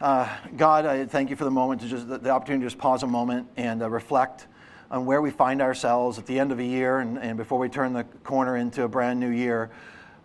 Uh, 0.02 0.28
God, 0.58 0.88
I 0.88 1.06
thank 1.06 1.30
you 1.30 1.36
for 1.36 1.44
the 1.44 1.52
moment 1.52 1.82
to 1.82 1.88
just 1.88 2.10
the, 2.10 2.18
the 2.18 2.32
opportunity 2.32 2.64
to 2.64 2.66
just 2.66 2.80
pause 2.80 3.04
a 3.04 3.08
moment 3.08 3.48
and 3.56 3.84
uh, 3.84 3.90
reflect 3.90 4.48
on 4.90 5.06
where 5.06 5.22
we 5.22 5.30
find 5.30 5.62
ourselves 5.62 6.18
at 6.18 6.26
the 6.26 6.40
end 6.40 6.52
of 6.52 6.58
a 6.58 6.64
year 6.64 7.02
and, 7.02 7.20
and 7.20 7.38
before 7.38 7.60
we 7.60 7.70
turn 7.70 7.94
the 7.94 8.04
corner 8.24 8.58
into 8.58 8.82
a 8.82 8.88
brand 8.88 9.20
new 9.20 9.30
year, 9.30 9.70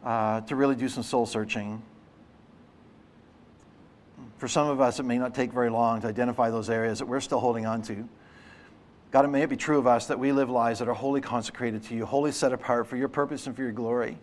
uh, 0.02 0.40
to 0.40 0.56
really 0.56 0.76
do 0.76 0.88
some 0.88 1.02
soul 1.02 1.26
searching. 1.26 1.82
For 4.38 4.48
some 4.48 4.66
of 4.66 4.80
us, 4.80 4.98
it 4.98 5.02
may 5.02 5.18
not 5.18 5.34
take 5.34 5.52
very 5.52 5.68
long 5.68 6.00
to 6.00 6.06
identify 6.06 6.48
those 6.48 6.70
areas 6.70 7.00
that 7.00 7.06
we're 7.06 7.20
still 7.20 7.40
holding 7.40 7.66
on 7.66 7.82
to. 7.82 8.08
God, 9.10 9.26
it 9.26 9.28
may 9.28 9.42
it 9.42 9.50
be 9.50 9.58
true 9.58 9.78
of 9.78 9.86
us 9.86 10.06
that 10.06 10.18
we 10.18 10.32
live 10.32 10.48
lives 10.48 10.78
that 10.78 10.88
are 10.88 10.94
wholly 10.94 11.20
consecrated 11.20 11.82
to 11.84 11.94
you, 11.94 12.06
wholly 12.06 12.32
set 12.32 12.54
apart 12.54 12.86
for 12.86 12.96
your 12.96 13.08
purpose 13.08 13.46
and 13.46 13.54
for 13.54 13.60
your 13.60 13.72
glory 13.72 14.16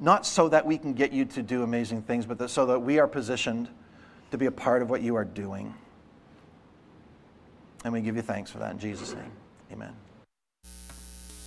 not 0.00 0.26
so 0.26 0.48
that 0.48 0.64
we 0.66 0.78
can 0.78 0.94
get 0.94 1.12
you 1.12 1.26
to 1.26 1.42
do 1.42 1.62
amazing 1.62 2.02
things, 2.02 2.24
but 2.26 2.48
so 2.48 2.66
that 2.66 2.80
we 2.80 2.98
are 2.98 3.06
positioned 3.06 3.68
to 4.30 4.38
be 4.38 4.46
a 4.46 4.50
part 4.50 4.82
of 4.82 4.88
what 4.90 5.02
you 5.02 5.14
are 5.14 5.24
doing. 5.24 5.74
And 7.84 7.92
we 7.92 8.00
give 8.00 8.16
you 8.16 8.22
thanks 8.22 8.50
for 8.50 8.58
that 8.58 8.72
in 8.72 8.78
Jesus' 8.78 9.14
name. 9.14 9.30
Amen. 9.72 9.94